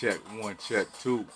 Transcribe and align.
Check 0.00 0.16
one, 0.40 0.56
check 0.56 0.86
two. 0.98 1.26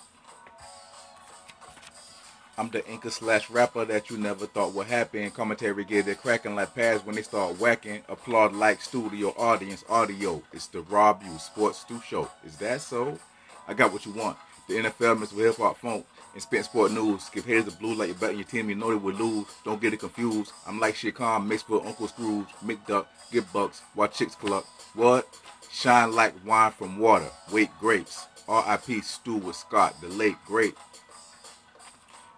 I'm 2.57 2.69
the 2.69 2.87
anchor 2.89 3.11
slash 3.11 3.47
rapper 3.51 3.85
that 3.85 4.09
you 4.09 4.17
never 4.17 4.47
thought 4.47 4.73
would 4.73 4.87
happen. 4.87 5.29
Commentary 5.29 5.85
get 5.85 6.07
it 6.07 6.19
cracking 6.19 6.55
like 6.55 6.73
pads 6.73 7.05
when 7.05 7.15
they 7.15 7.21
start 7.21 7.59
whacking. 7.59 8.01
Applaud 8.09 8.53
like 8.53 8.81
studio 8.81 9.35
audience 9.37 9.85
audio. 9.87 10.41
It's 10.51 10.65
the 10.65 10.81
Rabb 10.81 11.21
Yeaux 11.21 11.37
Sports 11.37 11.81
Stu 11.81 12.01
Show. 12.01 12.27
Is 12.43 12.57
that 12.57 12.81
so? 12.81 13.19
I 13.67 13.75
got 13.75 13.93
what 13.93 14.03
you 14.03 14.13
want. 14.13 14.35
The 14.67 14.77
NFL 14.77 15.19
with 15.19 15.31
hip 15.33 15.57
hop 15.57 15.77
funk 15.77 16.07
and 16.33 16.41
spent 16.41 16.65
sport 16.65 16.91
news. 16.91 17.29
Give 17.29 17.45
heads 17.45 17.65
the 17.65 17.71
blue 17.71 17.93
like 17.93 18.07
you're 18.07 18.17
betting 18.17 18.37
your 18.37 18.47
team. 18.47 18.69
You 18.69 18.75
know 18.77 18.89
they 18.89 18.95
would 18.95 19.19
lose. 19.19 19.45
Don't 19.63 19.79
get 19.79 19.93
it 19.93 19.99
confused. 19.99 20.53
I'm 20.65 20.79
like 20.79 20.95
shit 20.95 21.13
calm 21.13 21.47
mixed 21.47 21.69
with 21.69 21.85
Uncle 21.85 22.07
Scrooge. 22.07 22.47
McDuck, 22.65 23.05
get 23.31 23.53
bucks, 23.53 23.83
while 23.93 24.07
chicks 24.07 24.33
cluck. 24.33 24.65
What? 24.95 25.27
Shine 25.71 26.13
like 26.13 26.33
wine 26.43 26.71
from 26.71 26.97
water. 26.97 27.29
Wait 27.51 27.69
grapes. 27.79 28.25
R.I.P. 28.47 29.01
Stuart 29.01 29.55
Scott, 29.55 29.99
the 30.01 30.07
late 30.07 30.35
great. 30.45 30.75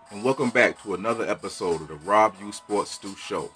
And 0.09 0.23
welcome 0.23 0.49
back 0.51 0.81
to 0.83 0.93
another 0.93 1.29
episode 1.29 1.81
of 1.81 1.89
the 1.89 1.95
Rabb 1.95 2.35
Yeaux 2.39 2.53
Sports 2.53 2.91
Stu 2.91 3.13
Show. 3.17 3.51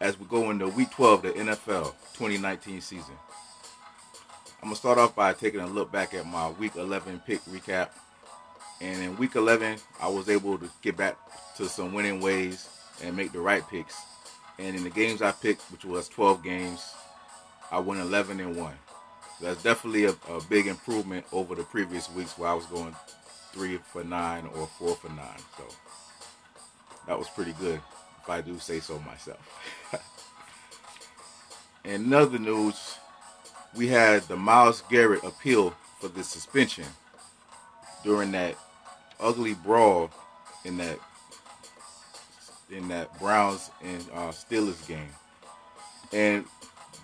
As 0.00 0.18
we 0.18 0.24
go 0.24 0.50
into 0.50 0.66
week 0.68 0.92
12 0.92 1.26
of 1.26 1.34
the 1.34 1.38
NFL 1.38 1.92
2019 2.14 2.80
season. 2.80 3.14
I'm 4.62 4.70
to 4.70 4.76
start 4.76 4.96
off 4.96 5.14
by 5.14 5.34
taking 5.34 5.60
a 5.60 5.66
look 5.66 5.92
back 5.92 6.14
at 6.14 6.26
my 6.26 6.48
week 6.52 6.74
11 6.74 7.20
pick 7.26 7.44
recap. 7.44 7.90
And 8.80 9.02
in 9.02 9.18
week 9.18 9.36
11, 9.36 9.76
I 10.00 10.08
was 10.08 10.30
able 10.30 10.56
to 10.56 10.70
get 10.80 10.96
back 10.96 11.18
to 11.58 11.68
some 11.68 11.92
winning 11.92 12.22
ways 12.22 12.66
and 13.04 13.14
make 13.14 13.32
the 13.32 13.40
right 13.40 13.62
picks. 13.68 14.00
And 14.58 14.74
in 14.74 14.84
the 14.84 14.90
games 14.90 15.20
I 15.20 15.32
picked, 15.32 15.70
which 15.70 15.84
was 15.84 16.08
12 16.08 16.42
games, 16.42 16.94
I 17.70 17.78
went 17.78 18.00
11 18.00 18.40
and 18.40 18.56
1. 18.56 18.72
That's 19.40 19.62
definitely 19.62 20.04
a, 20.06 20.14
a 20.30 20.40
big 20.48 20.66
improvement 20.66 21.26
over 21.32 21.54
the 21.54 21.62
previous 21.62 22.10
weeks 22.10 22.38
where 22.38 22.48
I 22.48 22.54
was 22.54 22.66
going 22.66 22.94
three 23.52 23.78
for 23.78 24.02
nine 24.04 24.48
or 24.54 24.66
four 24.66 24.94
for 24.96 25.08
nine. 25.08 25.40
So 25.56 25.64
that 27.06 27.18
was 27.18 27.28
pretty 27.28 27.52
good, 27.54 27.80
if 28.22 28.28
I 28.28 28.40
do 28.40 28.58
say 28.58 28.80
so 28.80 28.98
myself. 29.00 29.40
In 31.84 32.12
other 32.12 32.38
news, 32.38 32.96
we 33.76 33.88
had 33.88 34.22
the 34.22 34.36
Myles 34.36 34.82
Garrett 34.90 35.22
appeal 35.22 35.74
for 36.00 36.08
the 36.08 36.24
suspension 36.24 36.86
during 38.02 38.32
that 38.32 38.56
ugly 39.20 39.54
brawl 39.54 40.10
in 40.64 40.76
that 40.78 40.98
in 42.70 42.88
that 42.88 43.16
Browns 43.20 43.70
and 43.82 44.04
uh, 44.12 44.32
Steelers 44.32 44.86
game, 44.88 45.08
and 46.12 46.44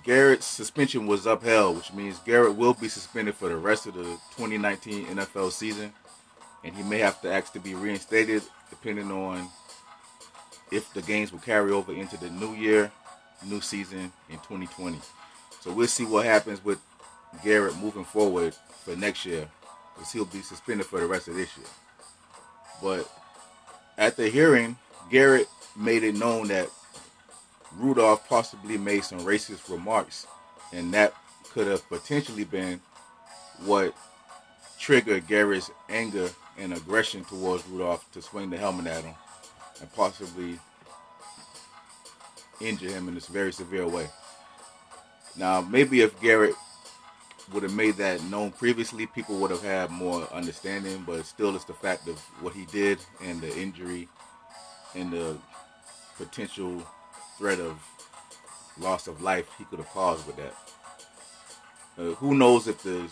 Garrett's 0.05 0.47
suspension 0.47 1.07
was 1.07 1.27
upheld, 1.27 1.77
which 1.77 1.93
means 1.93 2.19
Garrett 2.21 2.57
will 2.57 2.75
be 2.75 2.89
suspended 2.89 3.35
for 3.35 3.49
the 3.49 3.57
rest 3.57 3.87
of 3.87 3.95
the 3.95 4.05
2019 4.37 5.07
NFL 5.07 5.53
season 5.53 5.93
and 6.65 6.75
he 6.75 6.83
may 6.83 6.99
have 6.99 7.21
to 7.23 7.33
ask 7.33 7.53
to 7.53 7.61
be 7.61 7.75
reinstated 7.75 8.43
depending 8.71 9.11
on 9.11 9.49
if 10.71 10.93
the 10.95 11.03
games 11.03 11.33
will 11.33 11.41
carry 11.41 11.71
over 11.71 11.93
into 11.93 12.17
the 12.17 12.31
new 12.31 12.55
year, 12.55 12.91
new 13.45 13.61
season 13.61 14.13
in 14.31 14.37
2020. 14.37 14.99
So 15.61 15.73
we'll 15.73 15.87
see 15.87 16.05
what 16.05 16.25
happens 16.25 16.65
with 16.65 16.81
Garrett 17.45 17.77
moving 17.77 18.05
forward 18.05 18.55
for 18.85 18.97
next 18.97 19.27
year 19.27 19.49
because 19.95 20.13
he'll 20.13 20.25
be 20.25 20.41
suspended 20.41 20.87
for 20.87 21.01
the 21.01 21.07
rest 21.07 21.29
of 21.29 21.35
this 21.35 21.55
year. 21.57 21.67
But 22.83 23.11
at 23.99 24.17
the 24.17 24.29
hearing, 24.29 24.77
Garrett 25.11 25.49
made 25.77 26.05
it 26.05 26.17
known 26.17 26.49
that 26.49 26.69
Rudolph 27.77 28.29
possibly 28.29 28.77
made 28.79 29.05
some 29.05 29.21
racist 29.21 29.71
remarks, 29.71 30.27
and 30.73 30.93
that 30.95 31.15
could 31.51 31.67
have 31.67 31.87
potentially 31.89 32.45
been 32.45 32.81
what 33.65 33.95
triggered 34.79 35.27
Garrett's 35.27 35.71
anger 35.89 36.31
and 36.59 36.73
aggression 36.73 37.25
towards 37.25 37.67
Rudolph 37.67 38.11
to 38.13 38.23
swing 38.23 38.51
the 38.51 38.57
helmet 38.57 38.87
at 38.87 39.05
him 39.05 39.15
and 39.81 39.93
possibly 39.95 40.59
injure 42.61 42.91
him 42.91 43.09
in 43.09 43.15
this 43.15 43.27
very 43.27 43.53
severe 43.53 43.87
way. 43.87 44.09
Now, 45.37 45.61
maybe 45.61 46.03
if 46.03 46.21
Garrett 46.21 46.55
would 47.53 47.63
have 47.63 47.75
made 47.75 47.97
that 47.97 48.23
known 48.25 48.53
previously, 48.53 49.07
people 49.07 49.37
would 49.39 49.51
have 49.51 49.63
had 49.63 49.91
more 49.91 50.31
understanding, 50.33 51.05
but 51.07 51.25
still 51.27 51.55
it's 51.55 51.65
the 51.65 51.75
fact 51.75 52.09
of 52.09 52.19
what 52.41 52.55
he 52.55 52.67
did 52.67 52.99
and 53.23 53.41
the 53.41 53.57
injury 53.59 54.09
and 54.95 55.13
the 55.13 55.37
potential 56.17 56.87
threat 57.43 57.59
of 57.59 57.77
loss 58.79 59.09
of 59.09 59.21
life 59.21 59.49
he 59.59 59.65
could 59.65 59.81
have 59.81 59.89
caused 59.89 60.25
with 60.29 60.37
that. 60.37 60.55
Uh, 61.99 62.15
who 62.15 62.37
knows 62.37 62.69
if 62.69 62.81
the 62.85 63.09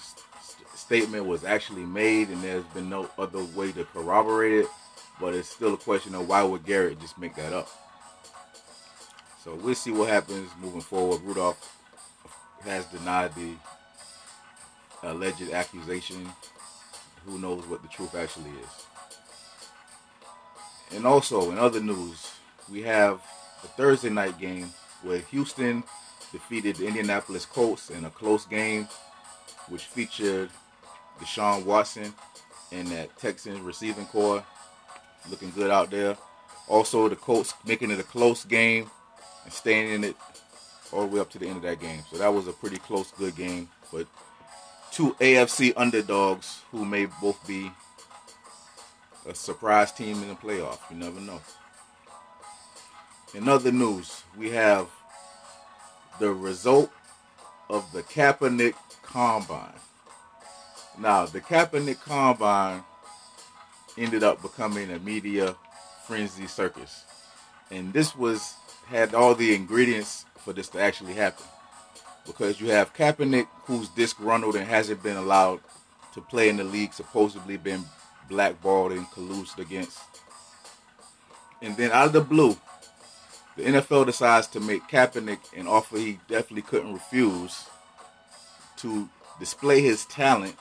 statement 0.72 1.26
was 1.26 1.42
actually 1.42 1.82
made 1.82 2.28
and 2.28 2.40
there's 2.40 2.62
been 2.66 2.88
no 2.88 3.10
other 3.18 3.42
way 3.56 3.72
to 3.72 3.84
corroborate 3.86 4.52
it, 4.52 4.66
but 5.20 5.34
it's 5.34 5.48
still 5.48 5.74
a 5.74 5.76
question 5.76 6.14
of 6.14 6.28
why 6.28 6.44
would 6.44 6.64
Garrett 6.64 7.00
just 7.00 7.18
make 7.18 7.34
that 7.34 7.52
up? 7.52 7.68
So 9.42 9.56
we'll 9.56 9.74
see 9.74 9.90
what 9.90 10.08
happens 10.08 10.48
moving 10.60 10.80
forward. 10.80 11.22
Rudolph 11.22 11.76
has 12.62 12.86
denied 12.86 13.34
the 13.34 13.54
alleged 15.02 15.50
accusation. 15.50 16.30
Who 17.26 17.36
knows 17.40 17.66
what 17.66 17.82
the 17.82 17.88
truth 17.88 18.14
actually 18.14 18.50
is? 18.50 18.86
And 20.94 21.04
also, 21.04 21.50
in 21.50 21.58
other 21.58 21.80
news, 21.80 22.30
we 22.70 22.82
have 22.82 23.20
a 23.62 23.66
Thursday 23.68 24.10
night 24.10 24.38
game 24.38 24.70
where 25.02 25.18
Houston 25.18 25.82
defeated 26.32 26.76
the 26.76 26.86
Indianapolis 26.86 27.46
Colts 27.46 27.90
in 27.90 28.04
a 28.04 28.10
close 28.10 28.46
game, 28.46 28.88
which 29.68 29.84
featured 29.84 30.50
Deshaun 31.18 31.64
Watson 31.64 32.12
and 32.72 32.88
that 32.88 33.16
Texans 33.18 33.60
receiving 33.60 34.06
core 34.06 34.44
looking 35.28 35.50
good 35.50 35.70
out 35.70 35.90
there. 35.90 36.16
Also, 36.68 37.08
the 37.08 37.16
Colts 37.16 37.54
making 37.66 37.90
it 37.90 37.98
a 37.98 38.04
close 38.04 38.44
game 38.44 38.90
and 39.44 39.52
staying 39.52 39.92
in 39.92 40.04
it 40.04 40.16
all 40.92 41.02
the 41.02 41.06
way 41.06 41.20
up 41.20 41.30
to 41.30 41.38
the 41.38 41.46
end 41.46 41.56
of 41.56 41.62
that 41.62 41.80
game. 41.80 42.02
So 42.10 42.18
that 42.18 42.32
was 42.32 42.46
a 42.46 42.52
pretty 42.52 42.78
close, 42.78 43.10
good 43.12 43.36
game. 43.36 43.68
But 43.92 44.06
two 44.92 45.14
AFC 45.14 45.72
underdogs 45.76 46.60
who 46.70 46.84
may 46.84 47.06
both 47.20 47.44
be 47.46 47.70
a 49.28 49.34
surprise 49.34 49.92
team 49.92 50.22
in 50.22 50.28
the 50.28 50.34
playoff. 50.34 50.78
You 50.90 50.96
never 50.96 51.20
know. 51.20 51.40
In 53.32 53.48
other 53.48 53.70
news, 53.70 54.24
we 54.36 54.50
have 54.50 54.88
the 56.18 56.32
result 56.32 56.90
of 57.68 57.90
the 57.92 58.02
Kaepernick 58.02 58.74
Combine. 59.02 59.78
Now, 60.98 61.26
the 61.26 61.40
Kaepernick 61.40 62.00
Combine 62.00 62.82
ended 63.96 64.24
up 64.24 64.42
becoming 64.42 64.90
a 64.90 64.98
media 64.98 65.54
frenzy 66.06 66.48
circus. 66.48 67.04
And 67.70 67.92
this 67.92 68.16
was 68.16 68.54
had 68.86 69.14
all 69.14 69.36
the 69.36 69.54
ingredients 69.54 70.24
for 70.38 70.52
this 70.52 70.68
to 70.70 70.80
actually 70.80 71.14
happen. 71.14 71.46
Because 72.26 72.60
you 72.60 72.70
have 72.70 72.92
Kaepernick 72.94 73.46
who's 73.64 73.88
disgruntled 73.90 74.56
and 74.56 74.66
hasn't 74.66 75.04
been 75.04 75.16
allowed 75.16 75.60
to 76.14 76.20
play 76.20 76.48
in 76.48 76.56
the 76.56 76.64
league, 76.64 76.92
supposedly 76.92 77.56
been 77.56 77.84
blackballed 78.28 78.90
and 78.90 79.06
collused 79.06 79.58
against. 79.58 80.00
And 81.62 81.76
then 81.76 81.92
out 81.92 82.06
of 82.06 82.12
the 82.12 82.20
blue, 82.20 82.56
the 83.56 83.64
NFL 83.64 84.06
decides 84.06 84.46
to 84.48 84.60
make 84.60 84.88
Kaepernick 84.88 85.38
an 85.56 85.66
offer 85.66 85.98
he 85.98 86.20
definitely 86.28 86.62
couldn't 86.62 86.94
refuse 86.94 87.66
to 88.76 89.08
display 89.38 89.80
his 89.80 90.04
talent 90.06 90.56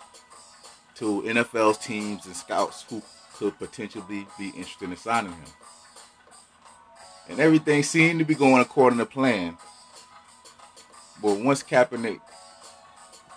to 0.96 1.22
NFL's 1.22 1.78
teams 1.78 2.26
and 2.26 2.36
scouts 2.36 2.86
who 2.90 3.02
could 3.36 3.58
potentially 3.58 4.28
be 4.38 4.48
interested 4.48 4.90
in 4.90 4.98
signing 4.98 5.32
him. 5.32 5.52
And 7.30 7.40
everything 7.40 7.84
seemed 7.84 8.20
to 8.20 8.26
be 8.26 8.36
going 8.36 8.62
according 8.62 9.00
to 9.00 9.06
plan. 9.06 9.58
But 11.22 11.40
once 11.40 11.64
Kaepernick 11.64 12.20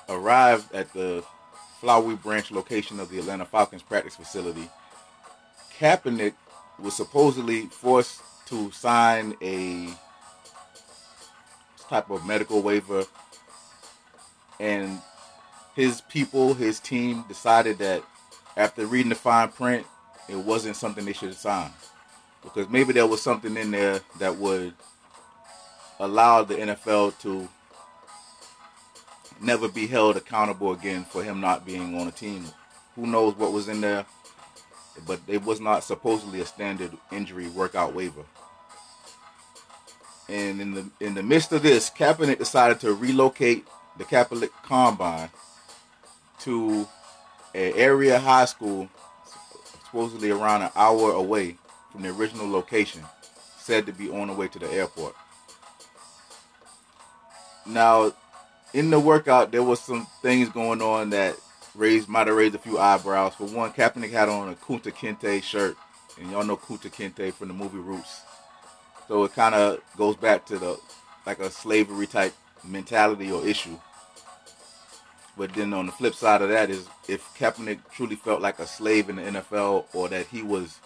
arrived 0.09 0.75
at 0.75 0.93
the 0.93 1.23
Flowery 1.81 2.17
Branch 2.17 2.51
location 2.51 2.99
of 2.99 3.11
the 3.11 3.19
Atlanta 3.19 3.45
Falcons 3.45 3.83
practice 3.83 4.17
facility, 4.17 4.69
Kaepernick 5.79 6.35
was 6.79 6.95
supposedly 6.95 7.67
forced 7.67 8.23
to 8.47 8.71
sign 8.71 9.37
a 9.43 9.89
type 11.89 12.11
of 12.11 12.27
medical 12.27 12.63
waiver 12.63 13.05
and 14.63 15.01
his 15.75 16.01
people, 16.03 16.55
his 16.55 16.79
team 16.79 17.25
decided 17.29 17.79
that 17.79 18.05
after 18.57 18.87
reading 18.87 19.09
the 19.09 19.15
fine 19.15 19.49
print, 19.49 19.87
it 20.29 20.37
wasn't 20.37 20.77
something 20.77 21.05
they 21.05 21.13
should 21.13 21.31
have 21.31 21.39
signed. 21.39 21.73
Because 22.43 22.69
maybe 22.69 22.93
there 22.93 23.07
was 23.07 23.23
something 23.23 23.57
in 23.57 23.71
there 23.71 24.01
that 24.19 24.37
would 24.37 24.75
allow 25.99 26.43
the 26.45 26.55
NFL 26.55 27.19
to 27.21 27.49
never 29.41 29.69
be 29.69 29.87
held 29.87 30.17
accountable 30.17 30.73
again 30.73 31.05
for 31.05 31.25
him 31.25 31.41
not 31.41 31.67
being 31.67 31.99
on 31.99 32.07
a 32.07 32.13
team. 32.13 32.45
Who 32.95 33.07
knows 33.07 33.35
what 33.37 33.53
was 33.53 33.69
in 33.69 33.81
there, 33.81 34.07
but 35.07 35.21
it 35.27 35.45
was 35.45 35.61
not 35.61 35.85
supposedly 35.85 36.41
a 36.41 36.47
standard 36.47 36.93
injury 37.11 37.49
workout 37.49 37.95
waiver. 37.95 38.25
And 40.29 40.61
in 40.61 40.75
the 40.75 40.91
in 41.01 41.15
the 41.15 41.23
midst 41.23 41.53
of 41.53 41.63
this, 41.63 41.91
Kaepernick 41.91 42.39
decided 42.39 42.81
to 42.81 42.95
relocate 42.95 43.67
the 43.99 44.05
Kaepernick 44.05 44.51
Combine 44.63 45.31
to 46.41 46.89
an 47.55 47.73
area 47.77 48.19
high 48.19 48.47
school, 48.47 48.89
supposedly 49.85 50.31
around 50.31 50.63
an 50.63 50.71
hour 50.75 51.13
away 51.13 51.57
from 51.91 52.03
the 52.03 52.09
original 52.11 52.49
location, 52.49 53.03
said 53.59 53.87
to 53.87 53.93
be 53.93 54.11
on 54.11 54.29
the 54.29 54.35
way 54.35 54.49
to 54.49 54.59
the 54.59 54.71
airport. 54.71 55.15
Now, 57.67 58.13
in 58.73 58.91
the 58.91 58.99
workout, 58.99 59.53
there 59.53 59.63
was 59.63 59.81
some 59.81 60.07
things 60.23 60.49
going 60.49 60.81
on 60.81 61.11
that 61.11 61.37
raised 61.75 62.09
might 62.09 62.27
have 62.27 62.37
raised 62.37 62.55
a 62.55 62.59
few 62.59 62.79
eyebrows. 62.79 63.35
For 63.35 63.47
one, 63.47 63.73
Kaepernick 63.73 64.11
had 64.11 64.29
on 64.29 64.49
a 64.51 64.55
Kunta 64.55 64.93
Kinte 64.93 65.43
shirt, 65.43 65.77
and 66.21 66.31
y'all 66.31 66.45
know 66.45 66.57
Kunta 66.57 66.91
Kinte 66.91 67.33
from 67.33 67.49
the 67.49 67.55
movie 67.55 67.79
Roots. 67.79 68.23
So 69.09 69.25
it 69.25 69.35
kind 69.35 69.55
of 69.55 69.81
goes 69.97 70.17
back 70.17 70.47
to 70.47 70.59
the 70.59 70.79
like 71.27 71.39
a 71.39 71.51
slavery 71.51 72.07
type 72.07 72.35
mentality 72.65 73.31
or 73.31 73.47
issue. 73.47 73.79
But 75.37 75.55
then 75.55 75.73
on 75.73 75.87
the 75.87 75.93
flip 75.93 76.15
side 76.15 76.43
of 76.43 76.51
that 76.51 76.71
is 76.71 76.87
if 77.09 77.23
Kaepernick 77.39 77.81
truly 77.91 78.17
felt 78.17 78.43
like 78.43 78.59
a 78.59 78.67
slave 78.67 79.09
in 79.09 79.17
the 79.17 79.23
NFL 79.23 79.87
or 79.95 80.09
that 80.09 80.27
he 80.27 80.43
was 80.43 80.79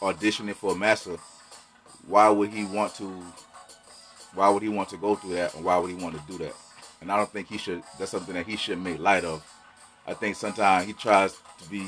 auditioning 0.00 0.54
for 0.54 0.72
a 0.72 0.76
master, 0.76 1.16
why 2.06 2.28
would 2.28 2.50
he 2.50 2.64
want 2.64 2.94
to 2.96 3.22
why 4.34 4.48
would 4.48 4.62
he 4.62 4.68
want 4.68 4.88
to 4.90 4.96
go 4.96 5.14
through 5.16 5.34
that 5.34 5.54
and 5.54 5.64
why 5.64 5.78
would 5.78 5.90
he 5.90 5.96
want 5.96 6.14
to 6.14 6.32
do 6.32 6.38
that? 6.38 6.54
And 7.00 7.10
I 7.10 7.16
don't 7.16 7.30
think 7.30 7.48
he 7.48 7.58
should 7.58 7.82
that's 7.98 8.12
something 8.12 8.34
that 8.34 8.46
he 8.46 8.56
should 8.56 8.80
make 8.80 8.98
light 8.98 9.24
of. 9.24 9.44
I 10.08 10.14
think 10.14 10.36
sometimes 10.36 10.86
he 10.86 10.94
tries 10.94 11.34
to 11.58 11.68
be 11.70 11.86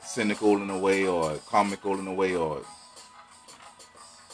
cynical 0.00 0.62
in 0.62 0.70
a 0.70 0.78
way 0.78 1.08
or 1.08 1.34
comical 1.48 1.98
in 1.98 2.06
a 2.06 2.14
way 2.14 2.36
or 2.36 2.62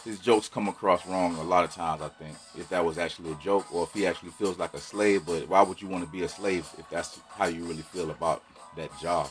his 0.05 0.19
jokes 0.19 0.47
come 0.47 0.69
across 0.69 1.07
wrong 1.07 1.37
a 1.37 1.43
lot 1.43 1.65
of 1.65 1.73
times. 1.73 2.03
I 2.03 2.09
think 2.09 2.37
if 2.59 2.69
that 2.69 2.85
was 2.85 2.99
actually 2.99 3.33
a 3.33 3.37
joke, 3.37 3.73
or 3.73 3.85
if 3.85 3.93
he 3.95 4.07
actually 4.07 4.33
feels 4.33 4.59
like 4.59 4.75
a 4.75 4.79
slave. 4.79 5.25
But 5.25 5.49
why 5.49 5.63
would 5.63 5.81
you 5.81 5.89
want 5.89 6.05
to 6.05 6.11
be 6.11 6.23
a 6.23 6.29
slave 6.29 6.69
if 6.79 6.89
that's 6.91 7.19
how 7.31 7.47
you 7.47 7.65
really 7.65 7.83
feel 7.83 8.11
about 8.11 8.43
that 8.77 8.91
job? 9.01 9.31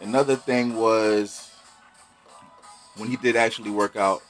Another 0.00 0.36
thing 0.36 0.76
was 0.76 1.50
when 2.96 3.08
he 3.08 3.16
did 3.16 3.34
actually 3.34 3.70
work 3.70 3.96
out, 3.96 4.22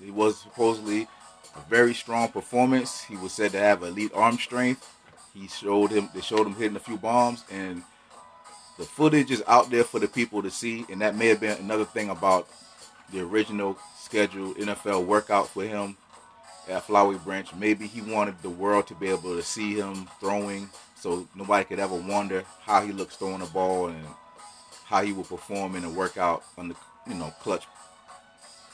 he 0.00 0.12
was 0.12 0.38
supposedly 0.38 1.08
a 1.56 1.68
very 1.68 1.94
strong 1.94 2.28
performance. 2.28 3.02
He 3.02 3.16
was 3.16 3.32
said 3.32 3.52
to 3.52 3.58
have 3.58 3.82
elite 3.82 4.12
arm 4.14 4.38
strength. 4.38 4.88
He 5.34 5.48
showed 5.48 5.90
him 5.90 6.08
they 6.14 6.20
showed 6.20 6.46
him 6.46 6.54
hitting 6.54 6.76
a 6.76 6.80
few 6.80 6.96
bombs 6.98 7.44
and 7.50 7.82
the 8.78 8.84
footage 8.84 9.30
is 9.30 9.42
out 9.46 9.70
there 9.70 9.84
for 9.84 10.00
the 10.00 10.08
people 10.08 10.42
to 10.42 10.50
see 10.50 10.84
and 10.90 11.00
that 11.00 11.16
may 11.16 11.28
have 11.28 11.40
been 11.40 11.58
another 11.58 11.84
thing 11.84 12.10
about 12.10 12.48
the 13.12 13.20
original 13.20 13.78
scheduled 13.98 14.56
NFL 14.56 15.04
workout 15.04 15.48
for 15.48 15.64
him 15.64 15.96
at 16.68 16.84
Flowery 16.84 17.18
Branch. 17.18 17.48
Maybe 17.54 17.86
he 17.86 18.00
wanted 18.00 18.40
the 18.42 18.50
world 18.50 18.86
to 18.88 18.94
be 18.94 19.08
able 19.08 19.36
to 19.36 19.42
see 19.42 19.74
him 19.74 20.08
throwing 20.20 20.68
so 20.94 21.26
nobody 21.34 21.64
could 21.64 21.78
ever 21.78 21.96
wonder 21.96 22.44
how 22.60 22.84
he 22.84 22.92
looks 22.92 23.16
throwing 23.16 23.42
a 23.42 23.46
ball 23.46 23.88
and 23.88 24.06
how 24.84 25.02
he 25.02 25.12
will 25.12 25.24
perform 25.24 25.74
in 25.74 25.84
a 25.84 25.90
workout 25.90 26.44
on 26.56 26.68
the 26.68 26.76
you 27.08 27.14
know 27.14 27.32
clutch 27.40 27.64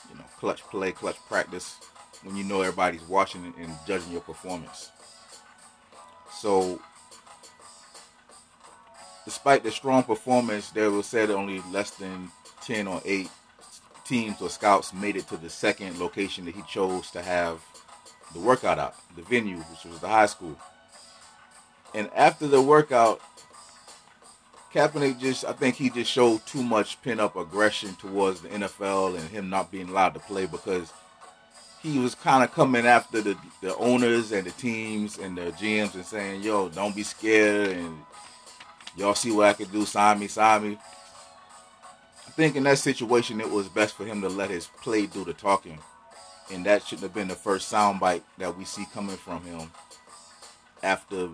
you 0.09 0.15
know 0.15 0.25
clutch 0.37 0.61
play, 0.63 0.91
clutch 0.91 1.17
practice 1.27 1.75
when 2.23 2.35
you 2.35 2.43
know 2.43 2.61
everybody's 2.61 3.01
watching 3.03 3.53
and 3.57 3.73
judging 3.87 4.11
your 4.11 4.21
performance. 4.21 4.91
So 6.39 6.79
despite 9.25 9.63
the 9.63 9.71
strong 9.71 10.03
performance, 10.03 10.69
there 10.69 10.89
was 10.89 11.05
said 11.05 11.29
only 11.31 11.61
less 11.69 11.91
than 11.91 12.31
10 12.61 12.87
or 12.87 13.01
8 13.03 13.29
teams 14.05 14.41
or 14.41 14.49
scouts 14.49 14.93
made 14.93 15.17
it 15.17 15.27
to 15.27 15.37
the 15.37 15.49
second 15.49 15.99
location 15.99 16.45
that 16.45 16.55
he 16.55 16.61
chose 16.61 17.11
to 17.11 17.21
have 17.21 17.61
the 18.33 18.39
workout 18.39 18.79
out, 18.79 18.95
the 19.17 19.21
venue, 19.23 19.57
which 19.57 19.83
was 19.83 19.99
the 19.99 20.07
high 20.07 20.27
school. 20.27 20.57
And 21.93 22.09
after 22.15 22.47
the 22.47 22.61
workout, 22.61 23.19
Kaepernick 24.73 25.19
just, 25.19 25.43
I 25.43 25.51
think 25.51 25.75
he 25.75 25.89
just 25.89 26.09
showed 26.09 26.45
too 26.45 26.63
much 26.63 27.01
pent 27.01 27.19
up 27.19 27.35
aggression 27.35 27.95
towards 27.95 28.41
the 28.41 28.49
NFL 28.49 29.19
and 29.19 29.27
him 29.29 29.49
not 29.49 29.71
being 29.71 29.89
allowed 29.89 30.13
to 30.13 30.19
play 30.21 30.45
because 30.45 30.93
he 31.83 31.99
was 31.99 32.15
kind 32.15 32.43
of 32.43 32.51
coming 32.51 32.85
after 32.85 33.21
the, 33.21 33.37
the 33.61 33.75
owners 33.77 34.31
and 34.31 34.45
the 34.45 34.51
teams 34.51 35.17
and 35.17 35.37
the 35.37 35.51
GMs 35.51 35.95
and 35.95 36.05
saying, 36.05 36.43
yo, 36.43 36.69
don't 36.69 36.95
be 36.95 37.03
scared 37.03 37.69
and 37.69 37.97
y'all 38.97 39.15
see 39.15 39.31
what 39.31 39.47
I 39.47 39.53
can 39.53 39.69
do, 39.69 39.85
sign 39.85 40.19
me, 40.19 40.27
sign 40.27 40.63
me 40.63 40.77
I 42.29 42.31
think 42.31 42.55
in 42.55 42.63
that 42.63 42.77
situation 42.77 43.41
it 43.41 43.49
was 43.49 43.67
best 43.67 43.95
for 43.95 44.05
him 44.05 44.21
to 44.21 44.29
let 44.29 44.51
his 44.51 44.67
play 44.67 45.07
do 45.07 45.25
the 45.25 45.33
talking. 45.33 45.79
And 46.53 46.65
that 46.65 46.83
shouldn't 46.83 47.03
have 47.03 47.13
been 47.13 47.27
the 47.27 47.35
first 47.35 47.71
soundbite 47.71 48.21
that 48.37 48.55
we 48.55 48.65
see 48.65 48.85
coming 48.93 49.17
from 49.17 49.43
him 49.43 49.71
after 50.83 51.29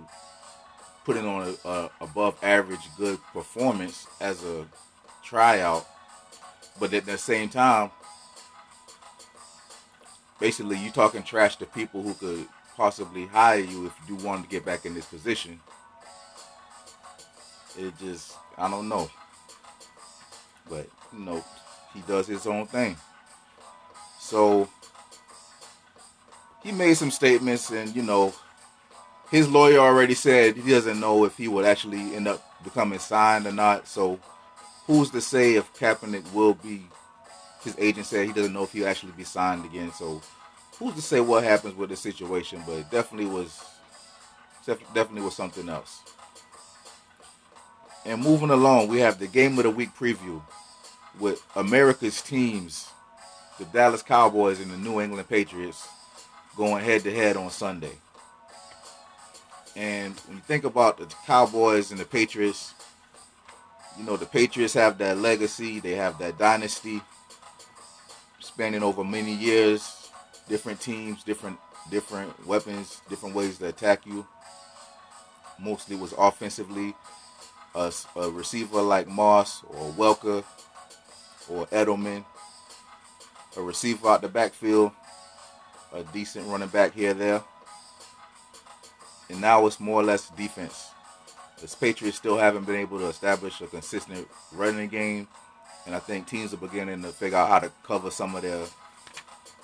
putting 1.03 1.27
on 1.27 1.55
a, 1.65 1.69
a 1.69 1.91
above 1.99 2.37
average 2.41 2.79
good 2.97 3.19
performance 3.33 4.07
as 4.21 4.43
a 4.45 4.65
tryout. 5.21 5.85
But 6.79 6.93
at 6.93 7.05
the 7.05 7.17
same 7.17 7.49
time, 7.49 7.91
basically 10.39 10.77
you 10.77 10.91
talking 10.91 11.23
trash 11.23 11.55
to 11.57 11.65
people 11.65 12.01
who 12.01 12.13
could 12.13 12.47
possibly 12.75 13.25
hire 13.25 13.59
you 13.59 13.85
if 13.85 13.93
you 14.07 14.15
wanted 14.17 14.43
to 14.43 14.49
get 14.49 14.65
back 14.65 14.85
in 14.85 14.93
this 14.93 15.05
position. 15.05 15.59
It 17.77 17.93
just 17.99 18.35
I 18.57 18.69
don't 18.69 18.89
know. 18.89 19.09
But 20.69 20.87
you 21.13 21.19
know, 21.19 21.43
he 21.93 22.01
does 22.01 22.27
his 22.27 22.47
own 22.47 22.67
thing. 22.67 22.97
So 24.19 24.67
he 26.63 26.71
made 26.71 26.95
some 26.95 27.11
statements, 27.11 27.71
and 27.71 27.95
you 27.95 28.01
know, 28.01 28.33
his 29.29 29.47
lawyer 29.47 29.79
already 29.79 30.15
said 30.15 30.57
he 30.57 30.71
doesn't 30.71 30.99
know 30.99 31.25
if 31.25 31.37
he 31.37 31.47
would 31.47 31.65
actually 31.65 32.15
end 32.15 32.27
up 32.27 32.41
becoming 32.63 32.99
signed 32.99 33.45
or 33.45 33.51
not. 33.51 33.87
So 33.87 34.19
who's 34.87 35.11
to 35.11 35.21
say 35.21 35.55
if 35.55 35.73
Kaepernick 35.73 36.33
will 36.33 36.55
be? 36.55 36.87
His 37.65 37.75
agent 37.79 38.05
said 38.05 38.27
he 38.27 38.31
doesn't 38.31 38.53
know 38.53 38.63
if 38.63 38.71
he'll 38.71 38.87
actually 38.87 39.13
be 39.13 39.23
signed 39.23 39.65
again. 39.65 39.91
So 39.91 40.21
who's 40.77 40.93
to 40.93 41.01
say 41.01 41.19
what 41.19 41.43
happens 41.43 41.75
with 41.75 41.89
the 41.89 41.95
situation? 41.95 42.61
But 42.65 42.73
it 42.73 42.91
definitely 42.91 43.25
was 43.25 43.59
definitely 44.67 45.23
was 45.23 45.35
something 45.35 45.67
else. 45.67 46.01
And 48.05 48.21
moving 48.21 48.51
along, 48.51 48.87
we 48.87 48.99
have 48.99 49.17
the 49.17 49.27
game 49.27 49.57
of 49.57 49.63
the 49.63 49.71
week 49.71 49.89
preview 49.95 50.41
with 51.19 51.43
America's 51.55 52.21
teams, 52.21 52.87
the 53.57 53.65
Dallas 53.65 54.03
Cowboys 54.03 54.59
and 54.59 54.69
the 54.69 54.77
New 54.77 55.01
England 55.01 55.27
Patriots, 55.27 55.87
going 56.55 56.83
head 56.83 57.01
to 57.03 57.11
head 57.11 57.35
on 57.35 57.49
Sunday. 57.49 57.93
And 59.75 60.19
when 60.21 60.37
you 60.37 60.43
think 60.43 60.65
about 60.65 60.97
the 60.97 61.07
Cowboys 61.25 61.89
and 61.89 61.99
the 61.99 62.05
Patriots, 62.05 62.75
you 63.97 64.03
know, 64.03 64.17
the 64.17 64.25
Patriots 64.27 64.75
have 64.75 64.99
that 64.99 65.17
legacy, 65.17 65.79
they 65.79 65.93
have 65.93 66.19
that 66.19 66.37
dynasty 66.37 67.01
spanning 68.55 68.83
over 68.83 69.03
many 69.03 69.33
years, 69.33 70.09
different 70.47 70.79
teams, 70.79 71.25
different 71.25 71.59
different 71.91 72.47
weapons, 72.47 73.01
different 73.09 73.35
ways 73.35 73.57
to 73.57 73.67
attack 73.67 74.05
you. 74.05 74.25
Mostly 75.59 75.97
was 75.97 76.13
offensively. 76.17 76.95
A, 77.75 77.91
a 78.15 78.31
receiver 78.31 78.81
like 78.81 79.09
Moss 79.09 79.61
or 79.65 79.91
Welker 79.91 80.45
or 81.49 81.65
Edelman, 81.67 82.23
a 83.57 83.61
receiver 83.61 84.07
out 84.07 84.21
the 84.21 84.29
backfield, 84.29 84.93
a 85.93 86.03
decent 86.03 86.47
running 86.47 86.69
back 86.69 86.93
here 86.93 87.13
there. 87.13 87.43
And 89.29 89.41
now 89.41 89.67
it's 89.67 89.81
more 89.81 89.99
or 89.99 90.05
less 90.05 90.29
defense. 90.29 90.91
The 91.59 91.75
Patriots 91.77 92.15
still 92.15 92.37
haven't 92.37 92.63
been 92.63 92.77
able 92.77 92.99
to 92.99 93.07
establish 93.07 93.59
a 93.59 93.67
consistent 93.67 94.25
running 94.53 94.87
game, 94.87 95.27
and 95.85 95.95
I 95.95 95.99
think 95.99 96.27
teams 96.27 96.53
are 96.53 96.57
beginning 96.57 97.01
to 97.03 97.09
figure 97.09 97.37
out 97.37 97.49
how 97.49 97.59
to 97.59 97.71
cover 97.83 98.11
some 98.11 98.35
of 98.35 98.41
their 98.41 98.65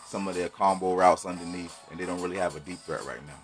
some 0.05 0.27
of 0.27 0.35
their 0.35 0.49
combo 0.49 0.95
routes 0.95 1.25
underneath, 1.25 1.77
and 1.89 1.99
they 1.99 2.05
don't 2.05 2.21
really 2.21 2.37
have 2.37 2.55
a 2.55 2.59
deep 2.59 2.79
threat 2.79 3.05
right 3.05 3.25
now. 3.25 3.39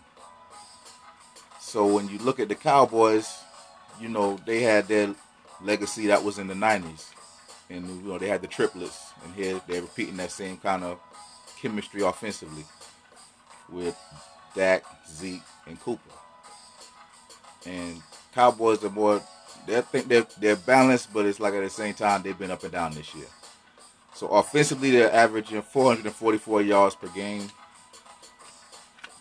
So 1.60 1.88
when 1.88 2.10
you 2.10 2.18
look 2.20 2.40
at 2.40 2.50
the 2.50 2.56
Cowboys, 2.56 3.38
you 4.00 4.10
know 4.10 4.38
they 4.46 4.62
had 4.62 4.88
their 4.88 5.16
legacy 5.62 6.08
that 6.08 6.24
was 6.24 6.40
in 6.40 6.48
the 6.48 6.54
'90s 6.54 7.14
and 7.70 7.88
you 7.88 8.10
know 8.10 8.18
they 8.18 8.28
had 8.28 8.42
the 8.42 8.48
triplets, 8.48 9.12
and 9.24 9.34
here 9.34 9.60
they're 9.68 9.82
repeating 9.82 10.18
that 10.18 10.32
same 10.32 10.58
kind 10.58 10.84
of 10.84 11.00
chemistry 11.62 12.02
offensively 12.02 12.66
with 13.70 13.98
Dak, 14.56 14.84
Zeke, 15.10 15.42
and 15.66 15.80
Cooper. 15.80 16.02
And 17.66 18.02
Cowboys 18.34 18.84
are 18.84 18.90
more 18.90 19.22
they 19.68 19.82
think 19.82 20.08
they're 20.08 20.26
they're 20.40 20.56
balanced, 20.56 21.14
but 21.14 21.26
it's 21.26 21.40
like 21.40 21.54
at 21.54 21.64
the 21.64 21.70
same 21.70 21.94
time 21.94 22.24
they've 22.24 22.38
been 22.38 22.52
up 22.52 22.64
and 22.64 22.72
down 22.72 22.94
this 22.94 23.14
year. 23.14 23.28
So 24.16 24.28
offensively, 24.30 24.90
they're 24.90 25.14
averaging 25.14 25.62
444 25.62 26.64
yards 26.64 26.96
per 26.96 27.08
game. 27.10 27.52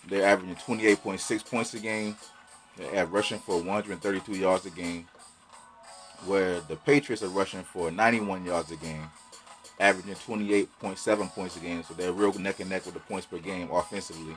They're 0.08 0.26
averaging 0.26 0.56
28.6 0.56 1.50
points 1.50 1.74
a 1.74 1.80
game. 1.80 2.16
They're 2.76 3.06
rushing 3.06 3.38
for 3.38 3.58
132 3.58 4.32
yards 4.38 4.64
a 4.64 4.70
game 4.70 5.06
where 6.24 6.60
the 6.60 6.76
Patriots 6.76 7.22
are 7.22 7.28
rushing 7.28 7.62
for 7.62 7.90
91 7.90 8.44
yards 8.46 8.70
a 8.70 8.76
game, 8.76 9.02
averaging 9.78 10.14
28.7 10.14 11.28
points 11.34 11.56
a 11.56 11.60
game. 11.60 11.82
So 11.82 11.92
they're 11.92 12.12
real 12.12 12.32
neck 12.38 12.60
and 12.60 12.70
neck 12.70 12.86
with 12.86 12.94
the 12.94 13.00
points 13.00 13.26
per 13.26 13.38
game 13.38 13.70
offensively. 13.70 14.36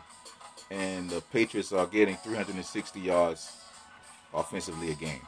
And 0.72 1.10
the 1.10 1.22
Patriots 1.22 1.72
are 1.72 1.88
getting 1.88 2.18
360 2.18 3.00
yards 3.00 3.54
offensively 4.34 4.92
a 4.92 4.96
game. 4.96 5.22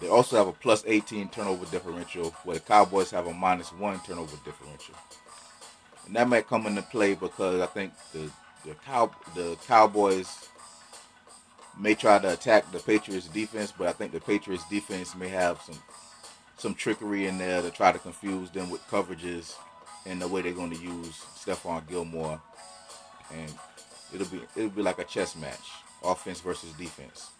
They 0.00 0.08
also 0.08 0.36
have 0.36 0.48
a 0.48 0.52
plus 0.52 0.82
18 0.86 1.28
turnover 1.28 1.66
differential, 1.66 2.30
where 2.44 2.56
the 2.56 2.62
Cowboys 2.62 3.10
have 3.10 3.26
a 3.26 3.34
minus 3.34 3.72
one 3.72 4.00
turnover 4.00 4.36
differential. 4.44 4.94
And 6.06 6.16
that 6.16 6.28
might 6.28 6.48
come 6.48 6.66
into 6.66 6.82
play 6.82 7.14
because 7.14 7.60
I 7.60 7.66
think 7.66 7.92
the 8.12 8.30
the 8.64 8.74
cow 8.86 9.10
the 9.34 9.56
Cowboys 9.66 10.48
may 11.78 11.94
try 11.94 12.18
to 12.18 12.32
attack 12.32 12.70
the 12.72 12.78
Patriots 12.78 13.28
defense, 13.28 13.72
but 13.76 13.88
I 13.88 13.92
think 13.92 14.12
the 14.12 14.20
Patriots 14.20 14.68
defense 14.68 15.14
may 15.14 15.28
have 15.28 15.60
some 15.62 15.78
some 16.56 16.74
trickery 16.74 17.26
in 17.26 17.38
there 17.38 17.62
to 17.62 17.70
try 17.70 17.92
to 17.92 17.98
confuse 17.98 18.50
them 18.50 18.70
with 18.70 18.82
coverages 18.88 19.54
and 20.06 20.20
the 20.20 20.28
way 20.28 20.42
they're 20.42 20.52
going 20.52 20.70
to 20.70 20.82
use 20.82 21.24
Stephon 21.36 21.86
Gilmore, 21.88 22.40
and 23.32 23.52
it'll 24.14 24.26
be 24.26 24.40
it'll 24.56 24.70
be 24.70 24.82
like 24.82 24.98
a 24.98 25.04
chess 25.04 25.36
match, 25.36 25.70
offense 26.02 26.40
versus 26.40 26.72
defense. 26.72 27.30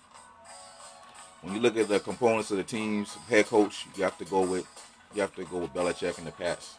When 1.42 1.54
you 1.54 1.60
look 1.60 1.76
at 1.76 1.88
the 1.88 2.00
components 2.00 2.50
of 2.50 2.58
the 2.58 2.64
teams, 2.64 3.14
head 3.28 3.46
coach, 3.46 3.86
you 3.96 4.04
have 4.04 4.18
to 4.18 4.24
go 4.24 4.42
with 4.42 4.66
you 5.14 5.20
have 5.22 5.34
to 5.36 5.44
go 5.44 5.58
with 5.58 5.74
Belichick 5.74 6.18
and 6.18 6.26
the 6.26 6.30
Pats. 6.32 6.74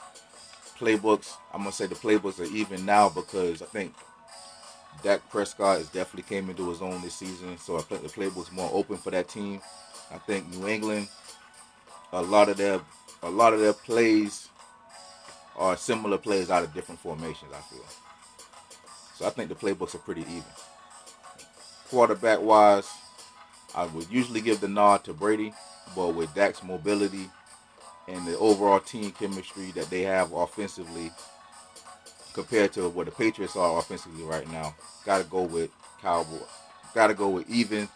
Playbooks, 0.78 1.34
I'm 1.54 1.62
gonna 1.62 1.72
say 1.72 1.88
the 1.88 1.96
playbooks 1.96 2.40
are 2.40 2.56
even 2.56 2.86
now 2.86 3.10
because 3.10 3.62
I 3.62 3.66
think 3.66 3.94
Dak 5.04 5.28
Prescott 5.30 5.80
has 5.80 5.90
definitely 5.90 6.24
came 6.24 6.50
into 6.50 6.70
his 6.70 6.82
own 6.82 7.02
this 7.02 7.16
season, 7.16 7.58
so 7.58 7.78
I 7.78 7.82
think 7.82 8.04
the 8.04 8.10
playbook's 8.10 8.52
more 8.52 8.70
open 8.72 8.98
for 8.98 9.12
that 9.12 9.28
team. 9.28 9.62
I 10.12 10.18
think 10.20 10.48
New 10.50 10.68
England, 10.68 11.08
a 12.14 12.22
lot 12.22 12.50
of 12.50 12.58
their 12.58 12.82
a 13.24 13.30
lot 13.30 13.54
of 13.54 13.60
their 13.60 13.74
plays 13.74 14.48
are 15.58 15.76
similar 15.78 16.18
plays 16.18 16.50
out 16.50 16.64
of 16.64 16.74
different 16.74 17.00
formations. 17.00 17.52
I 17.54 17.62
feel 17.62 17.86
so. 19.16 19.26
I 19.26 19.30
think 19.32 19.50
the 19.50 19.56
playbooks 19.56 19.96
are 19.96 20.00
pretty 20.00 20.22
even. 20.22 20.44
Quarterback 21.90 22.42
wise, 22.42 22.90
I 23.76 23.86
would 23.86 24.10
usually 24.10 24.42
give 24.42 24.62
the 24.62 24.68
nod 24.68 25.04
to 25.06 25.14
Brady, 25.14 25.54
but 25.96 26.10
with 26.10 26.34
Dak's 26.34 26.64
mobility 26.64 27.30
and 28.08 28.26
the 28.28 28.38
overall 28.38 28.80
team 28.80 29.12
chemistry 29.12 29.72
that 29.72 29.90
they 29.90 30.02
have 30.02 30.34
offensively 30.34 31.12
compared 32.34 32.74
to 32.74 32.90
what 32.90 33.06
the 33.06 33.12
Patriots 33.12 33.56
are 33.56 33.80
offensively 33.80 34.24
right 34.24 34.50
now, 34.52 34.76
gotta 35.06 35.24
go 35.26 35.44
with 35.44 35.70
Cowboy. 36.02 36.46
Gotta 36.94 37.14
go 37.14 37.30
with 37.30 37.50
even, 37.50 37.88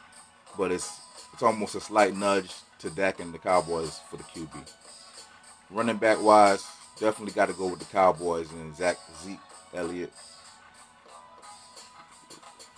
but 0.58 0.72
it's 0.72 1.00
it's 1.34 1.44
almost 1.44 1.76
a 1.76 1.82
slight 1.82 2.16
nudge 2.16 2.52
to 2.80 2.90
Dak 2.90 3.20
and 3.20 3.34
the 3.34 3.38
Cowboys 3.38 4.00
for 4.10 4.18
the 4.18 4.24
QB. 4.24 4.70
Running 5.70 5.98
back 5.98 6.22
wise, 6.22 6.66
definitely 7.00 7.34
got 7.34 7.48
to 7.48 7.54
go 7.54 7.68
with 7.68 7.80
the 7.80 7.86
Cowboys 7.86 8.52
and 8.52 8.76
Zach 8.76 8.98
Zeke 9.24 9.40
Elliott. 9.74 10.14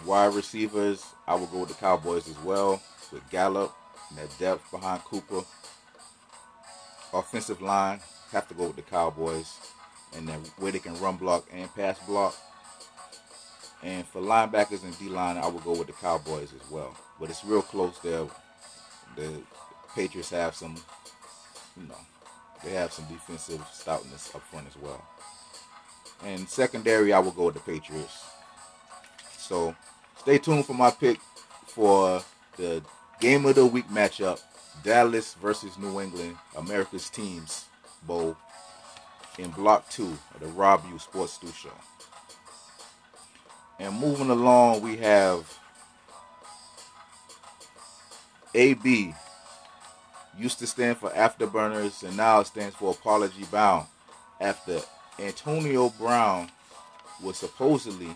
Wide 0.06 0.34
receivers, 0.36 1.06
I 1.28 1.36
will 1.36 1.48
go 1.48 1.60
with 1.60 1.70
the 1.70 1.76
Cowboys 1.76 2.30
as 2.30 2.38
well 2.40 2.82
with 3.12 3.30
Gallup 3.30 3.74
and 4.10 4.20
that 4.20 4.40
depth 4.40 4.70
behind 4.72 5.04
Cooper. 5.04 5.42
Offensive 7.14 7.62
line, 7.62 8.00
have 8.32 8.48
to 8.48 8.54
go 8.54 8.68
with 8.68 8.76
the 8.76 8.82
Cowboys 8.82 9.58
and 10.16 10.28
then 10.28 10.40
where 10.58 10.72
they 10.72 10.80
can 10.80 11.00
run 11.00 11.18
block 11.18 11.48
and 11.52 11.74
pass 11.76 12.00
block. 12.00 12.36
And 13.84 14.06
for 14.08 14.22
linebackers 14.22 14.84
and 14.84 14.98
D 14.98 15.10
line, 15.10 15.38
I 15.38 15.48
would 15.48 15.64
go 15.64 15.72
with 15.72 15.88
the 15.88 15.94
Cowboys 15.94 16.54
as 16.54 16.72
well. 16.72 16.96
But 17.20 17.30
it's 17.30 17.46
real 17.46 17.62
close 17.62 18.00
there. 18.00 18.26
The 19.16 19.42
Patriots 19.96 20.30
have 20.32 20.56
some, 20.56 20.76
you 21.80 21.88
know, 21.88 21.96
they 22.64 22.72
have 22.72 22.92
some 22.92 23.06
defensive 23.06 23.64
stoutness 23.72 24.34
up 24.36 24.42
front 24.44 24.68
as 24.68 24.78
well. 24.78 25.04
And 26.26 26.50
secondary, 26.50 27.14
I 27.14 27.20
will 27.20 27.32
go 27.32 27.46
with 27.46 27.56
the 27.56 27.60
Patriots. 27.62 28.27
So 29.48 29.74
stay 30.18 30.40
tuned 30.40 30.66
for 30.66 30.74
my 30.74 30.92
pick 30.92 31.22
for 31.68 32.22
the 32.58 32.84
game 33.22 33.46
of 33.46 33.56
the 33.56 33.66
week 33.66 33.88
matchup 33.88 34.42
Dallas 34.84 35.36
versus 35.36 35.78
New 35.78 36.02
England, 36.02 36.36
America's 36.58 37.10
Teams 37.10 37.66
Bowl 38.04 38.36
in 39.40 39.50
Block 39.52 39.90
2 39.90 40.04
of 40.04 40.40
the 40.42 40.48
Rabb 40.48 40.82
Yeaux 40.90 40.98
Sports 40.98 41.34
Stu 41.34 41.48
Show. 41.48 41.70
And 43.80 43.98
moving 43.98 44.30
along, 44.30 44.82
we 44.82 44.98
have 44.98 45.58
AB. 48.54 49.14
Used 50.38 50.60
to 50.60 50.68
stand 50.68 50.98
for 50.98 51.10
Afterburners, 51.12 52.04
and 52.04 52.18
now 52.18 52.44
stands 52.44 52.76
for 52.76 52.92
Apology 52.92 53.46
Bound. 53.50 53.88
After 54.42 54.82
Antonio 55.18 55.90
Brown 55.90 56.52
was 57.24 57.38
supposedly 57.38 58.10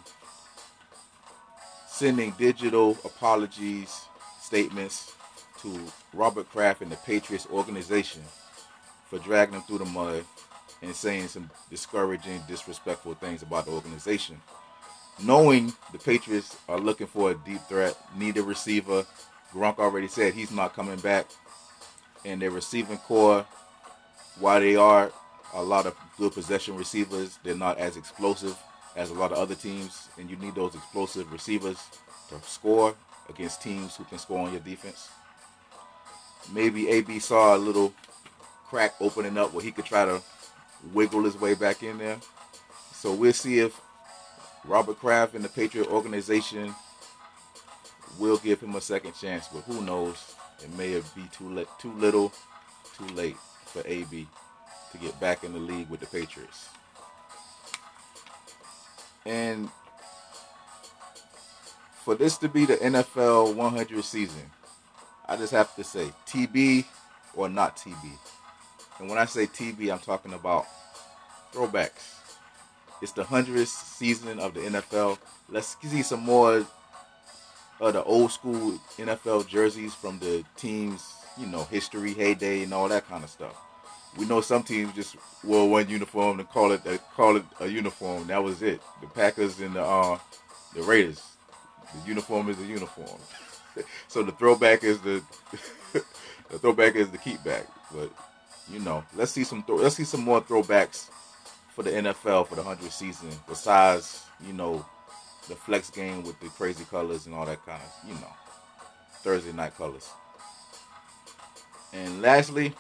sending 2.01 2.31
digital 2.31 2.97
apologies 3.05 4.05
statements 4.39 5.13
to 5.61 5.79
Robert 6.15 6.49
Kraft 6.49 6.81
and 6.81 6.91
the 6.91 6.95
Patriots 6.95 7.45
organization 7.51 8.23
for 9.05 9.19
dragging 9.19 9.53
them 9.53 9.61
through 9.61 9.77
the 9.77 9.85
mud 9.85 10.25
and 10.81 10.95
saying 10.95 11.27
some 11.27 11.51
discouraging, 11.69 12.41
disrespectful 12.47 13.13
things 13.13 13.43
about 13.43 13.65
the 13.65 13.71
organization. 13.71 14.41
Knowing 15.23 15.71
the 15.91 15.99
Patriots 15.99 16.57
are 16.67 16.79
looking 16.79 17.05
for 17.05 17.29
a 17.29 17.35
deep 17.35 17.61
threat, 17.69 17.95
need 18.17 18.35
a 18.37 18.41
receiver. 18.41 19.05
Gronk 19.53 19.77
already 19.77 20.07
said 20.07 20.33
he's 20.33 20.49
not 20.49 20.73
coming 20.73 20.97
back. 21.01 21.27
And 22.25 22.41
their 22.41 22.49
receiving 22.49 22.97
core, 22.97 23.45
while 24.39 24.59
they 24.59 24.75
are 24.75 25.11
a 25.53 25.61
lot 25.61 25.85
of 25.85 25.95
good 26.17 26.33
possession 26.33 26.75
receivers, 26.75 27.37
they're 27.43 27.53
not 27.53 27.77
as 27.77 27.95
explosive 27.95 28.57
as 28.95 29.09
a 29.09 29.13
lot 29.13 29.31
of 29.31 29.37
other 29.37 29.55
teams. 29.55 30.09
And 30.17 30.29
you 30.29 30.35
need 30.37 30.55
those 30.55 30.75
explosive 30.75 31.31
receivers 31.31 31.77
to 32.29 32.39
score 32.47 32.95
against 33.29 33.61
teams 33.61 33.95
who 33.95 34.03
can 34.05 34.19
score 34.19 34.45
on 34.45 34.51
your 34.51 34.61
defense. 34.61 35.09
Maybe 36.53 36.89
AB 36.89 37.19
saw 37.19 37.55
a 37.55 37.57
little 37.57 37.93
crack 38.67 38.95
opening 38.99 39.37
up 39.37 39.53
where 39.53 39.63
he 39.63 39.71
could 39.71 39.85
try 39.85 40.05
to 40.05 40.21
wiggle 40.93 41.23
his 41.23 41.39
way 41.39 41.53
back 41.53 41.83
in 41.83 41.97
there. 41.97 42.17
So 42.93 43.13
we'll 43.13 43.33
see 43.33 43.59
if 43.59 43.79
Robert 44.65 44.99
Kraft 44.99 45.33
and 45.33 45.43
the 45.43 45.49
Patriot 45.49 45.87
organization 45.87 46.73
will 48.19 48.37
give 48.37 48.61
him 48.61 48.75
a 48.75 48.81
second 48.81 49.13
chance. 49.13 49.47
But 49.47 49.61
who 49.61 49.81
knows? 49.81 50.35
It 50.63 50.75
may 50.77 50.93
be 51.15 51.23
too 51.31 51.49
late, 51.49 51.67
too 51.79 51.91
little, 51.93 52.31
too 52.97 53.07
late 53.15 53.37
for 53.65 53.81
AB 53.85 54.27
to 54.91 54.97
get 54.97 55.19
back 55.19 55.43
in 55.43 55.53
the 55.53 55.59
league 55.59 55.89
with 55.89 55.99
the 55.99 56.05
Patriots. 56.05 56.69
And 59.25 59.69
for 62.03 62.15
this 62.15 62.37
to 62.39 62.49
be 62.49 62.65
the 62.65 62.77
NFL 62.77 63.55
100 63.55 64.03
season, 64.03 64.49
I 65.27 65.37
just 65.37 65.51
have 65.53 65.75
to 65.75 65.83
say 65.83 66.11
TB 66.27 66.85
or 67.35 67.47
not 67.47 67.77
TB. 67.77 68.11
And 68.99 69.09
when 69.09 69.17
I 69.17 69.25
say 69.25 69.45
TB, 69.45 69.91
I'm 69.91 69.99
talking 69.99 70.33
about 70.33 70.65
throwbacks. 71.53 72.17
It's 73.01 73.11
the 73.13 73.23
100th 73.23 73.67
season 73.67 74.39
of 74.39 74.53
the 74.53 74.61
NFL. 74.61 75.17
Let's 75.49 75.75
see 75.81 76.03
some 76.03 76.21
more 76.21 76.65
of 77.79 77.93
the 77.93 78.03
old 78.03 78.31
school 78.31 78.79
NFL 78.97 79.47
jerseys 79.47 79.95
from 79.95 80.19
the 80.19 80.43
teams, 80.55 81.13
you 81.39 81.47
know, 81.47 81.63
history, 81.63 82.13
heyday, 82.13 82.63
and 82.63 82.73
all 82.73 82.87
that 82.89 83.07
kind 83.07 83.23
of 83.23 83.29
stuff. 83.29 83.55
We 84.17 84.25
know 84.25 84.41
some 84.41 84.63
teams 84.63 84.93
just 84.93 85.15
wore 85.43 85.69
one 85.69 85.89
uniform 85.89 86.39
and 86.39 86.49
call 86.49 86.71
it 86.71 86.85
a, 86.85 86.97
call 87.15 87.37
it 87.37 87.45
a 87.59 87.67
uniform. 87.67 88.27
That 88.27 88.43
was 88.43 88.61
it. 88.61 88.81
The 89.01 89.07
Packers 89.07 89.59
and 89.59 89.75
the 89.75 89.83
uh, 89.83 90.19
the 90.75 90.83
Raiders. 90.83 91.21
The 91.93 92.07
uniform 92.07 92.49
is 92.49 92.59
a 92.59 92.65
uniform. 92.65 93.19
so 94.07 94.23
the 94.23 94.31
throwback 94.33 94.83
is 94.83 94.99
the 94.99 95.23
the 96.49 96.59
throwback 96.59 96.95
is 96.95 97.09
the 97.09 97.17
keepback. 97.17 97.65
But 97.93 98.11
you 98.69 98.79
know, 98.79 99.03
let's 99.15 99.31
see 99.31 99.43
some 99.43 99.63
let's 99.67 99.95
see 99.95 100.03
some 100.03 100.23
more 100.23 100.41
throwbacks 100.41 101.09
for 101.73 101.83
the 101.83 101.91
NFL 101.91 102.47
for 102.47 102.55
the 102.55 102.63
hundredth 102.63 102.93
season. 102.93 103.29
Besides, 103.47 104.25
you 104.45 104.53
know, 104.53 104.85
the 105.47 105.55
flex 105.55 105.89
game 105.89 106.23
with 106.23 106.39
the 106.39 106.47
crazy 106.49 106.85
colors 106.85 107.25
and 107.25 107.35
all 107.35 107.45
that 107.45 107.65
kind 107.65 107.81
of, 107.81 108.09
you 108.09 108.15
know, 108.15 108.33
Thursday 109.21 109.51
night 109.51 109.75
colors. 109.75 110.09
And 111.93 112.21
lastly, 112.21 112.73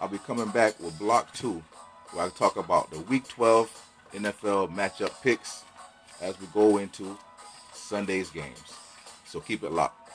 I'll 0.00 0.08
be 0.08 0.18
coming 0.18 0.48
back 0.50 0.78
with 0.78 0.96
block 0.98 1.34
two, 1.34 1.62
where 2.12 2.26
I 2.26 2.28
talk 2.28 2.56
about 2.56 2.90
the 2.90 3.00
Week 3.00 3.26
12 3.26 3.86
NFL 4.14 4.72
matchup 4.74 5.10
picks 5.22 5.64
as 6.22 6.40
we 6.40 6.46
go 6.54 6.78
into 6.78 7.18
Sunday's 7.72 8.30
games. 8.30 8.74
So 9.26 9.40
keep 9.40 9.64
it 9.64 9.72
locked. 9.72 10.12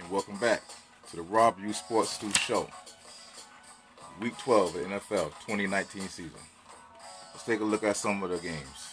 And 0.00 0.10
welcome 0.10 0.38
back 0.38 0.62
to 1.10 1.16
the 1.16 1.22
Rabb 1.22 1.58
Yeaux 1.60 1.72
Sports 1.74 2.18
2 2.18 2.32
Show. 2.32 2.68
Week 4.20 4.36
12 4.38 4.74
of 4.74 4.82
NFL 4.82 5.30
2019 5.46 6.02
season. 6.08 6.32
Let's 7.32 7.44
take 7.44 7.60
a 7.60 7.64
look 7.64 7.84
at 7.84 7.96
some 7.96 8.20
of 8.24 8.30
the 8.30 8.38
games. 8.38 8.87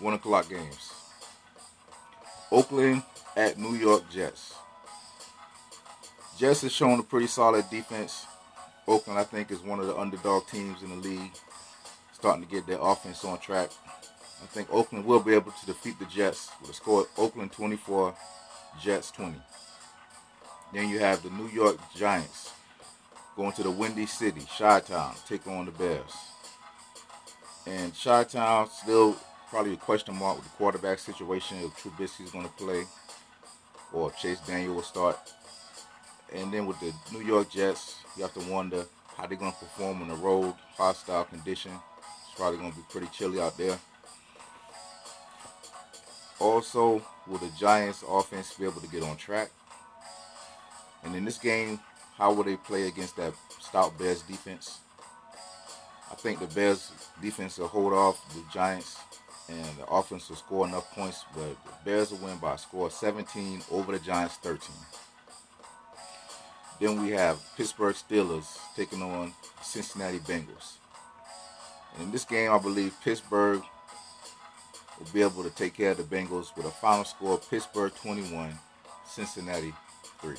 1 0.00 0.14
o'clock 0.14 0.48
games. 0.48 0.92
Oakland 2.50 3.02
at 3.36 3.58
New 3.58 3.74
York 3.74 4.10
Jets. 4.10 4.54
Jets 6.38 6.62
has 6.62 6.72
shown 6.72 6.98
a 6.98 7.02
pretty 7.02 7.26
solid 7.26 7.68
defense. 7.70 8.26
Oakland, 8.88 9.18
I 9.18 9.24
think, 9.24 9.50
is 9.50 9.60
one 9.60 9.78
of 9.78 9.86
the 9.86 9.96
underdog 9.96 10.46
teams 10.48 10.82
in 10.82 10.88
the 10.88 10.96
league. 10.96 11.32
starting 12.12 12.44
to 12.44 12.50
get 12.50 12.66
their 12.66 12.78
offense 12.80 13.24
on 13.24 13.38
track. 13.38 13.70
I 14.42 14.46
think 14.46 14.68
Oakland 14.72 15.04
will 15.04 15.20
be 15.20 15.34
able 15.34 15.52
to 15.52 15.66
defeat 15.66 15.98
the 15.98 16.04
Jets 16.06 16.50
with 16.60 16.70
a 16.70 16.74
score 16.74 17.06
Oakland 17.16 17.52
24, 17.52 18.14
Jets 18.80 19.10
20. 19.10 19.36
Then 20.72 20.88
you 20.88 20.98
have 20.98 21.22
the 21.22 21.30
New 21.30 21.48
York 21.48 21.78
Giants 21.96 22.52
going 23.36 23.52
to 23.52 23.62
the 23.62 23.70
Windy 23.70 24.06
City, 24.06 24.42
Chi-Town, 24.58 25.14
take 25.26 25.46
on 25.46 25.66
the 25.66 25.72
Bears. 25.72 26.12
And 27.66 27.92
Chi-Town 27.94 28.68
still 28.70 29.16
probably 29.50 29.72
a 29.72 29.76
question 29.76 30.16
mark 30.16 30.36
with 30.36 30.44
the 30.44 30.56
quarterback 30.56 31.00
situation 31.00 31.58
if 31.58 31.76
Trubisky 31.76 32.24
is 32.24 32.30
going 32.30 32.44
to 32.44 32.52
play 32.52 32.84
or 33.92 34.12
Chase 34.12 34.38
Daniel 34.46 34.76
will 34.76 34.82
start. 34.82 35.18
And 36.32 36.52
then 36.54 36.66
with 36.66 36.78
the 36.78 36.94
New 37.12 37.24
York 37.24 37.50
Jets, 37.50 37.96
you 38.16 38.22
have 38.22 38.32
to 38.34 38.48
wonder 38.48 38.84
how 39.16 39.26
they're 39.26 39.36
going 39.36 39.50
to 39.50 39.58
perform 39.58 40.02
on 40.02 40.08
the 40.08 40.14
road, 40.14 40.54
hostile 40.76 41.24
condition. 41.24 41.72
It's 42.28 42.38
probably 42.38 42.58
going 42.58 42.70
to 42.70 42.76
be 42.76 42.84
pretty 42.90 43.08
chilly 43.08 43.40
out 43.40 43.58
there. 43.58 43.76
Also, 46.38 47.02
will 47.26 47.38
the 47.38 47.50
Giants 47.58 48.04
offense 48.08 48.54
be 48.54 48.64
able 48.64 48.80
to 48.80 48.88
get 48.88 49.02
on 49.02 49.16
track? 49.16 49.50
And 51.02 51.14
in 51.16 51.24
this 51.24 51.38
game, 51.38 51.80
how 52.16 52.32
will 52.32 52.44
they 52.44 52.56
play 52.56 52.86
against 52.86 53.16
that 53.16 53.34
stout 53.60 53.98
Bears 53.98 54.22
defense? 54.22 54.78
I 56.10 56.14
think 56.14 56.38
the 56.38 56.46
Bears 56.46 56.92
defense 57.20 57.58
will 57.58 57.66
hold 57.66 57.92
off 57.92 58.32
the 58.32 58.44
Giants 58.52 58.96
and 59.50 59.76
the 59.78 59.86
offense 59.86 60.28
will 60.28 60.36
score 60.36 60.66
enough 60.66 60.90
points, 60.92 61.24
but 61.34 61.56
the 61.64 61.72
Bears 61.84 62.10
will 62.10 62.18
win 62.18 62.38
by 62.38 62.54
a 62.54 62.58
score 62.58 62.86
of 62.86 62.92
17 62.92 63.62
over 63.70 63.92
the 63.92 63.98
Giants 63.98 64.36
13. 64.36 64.60
Then 66.80 67.02
we 67.02 67.10
have 67.10 67.38
Pittsburgh 67.56 67.94
Steelers 67.94 68.58
taking 68.74 69.02
on 69.02 69.32
Cincinnati 69.62 70.18
Bengals. 70.18 70.76
And 71.94 72.04
in 72.04 72.12
this 72.12 72.24
game, 72.24 72.50
I 72.50 72.58
believe 72.58 72.94
Pittsburgh 73.02 73.62
will 74.98 75.12
be 75.12 75.22
able 75.22 75.42
to 75.42 75.50
take 75.50 75.74
care 75.74 75.90
of 75.90 75.96
the 75.96 76.04
Bengals 76.04 76.56
with 76.56 76.66
a 76.66 76.70
final 76.70 77.04
score 77.04 77.34
of 77.34 77.50
Pittsburgh 77.50 77.92
21, 77.94 78.52
Cincinnati 79.06 79.74
3. 80.20 80.36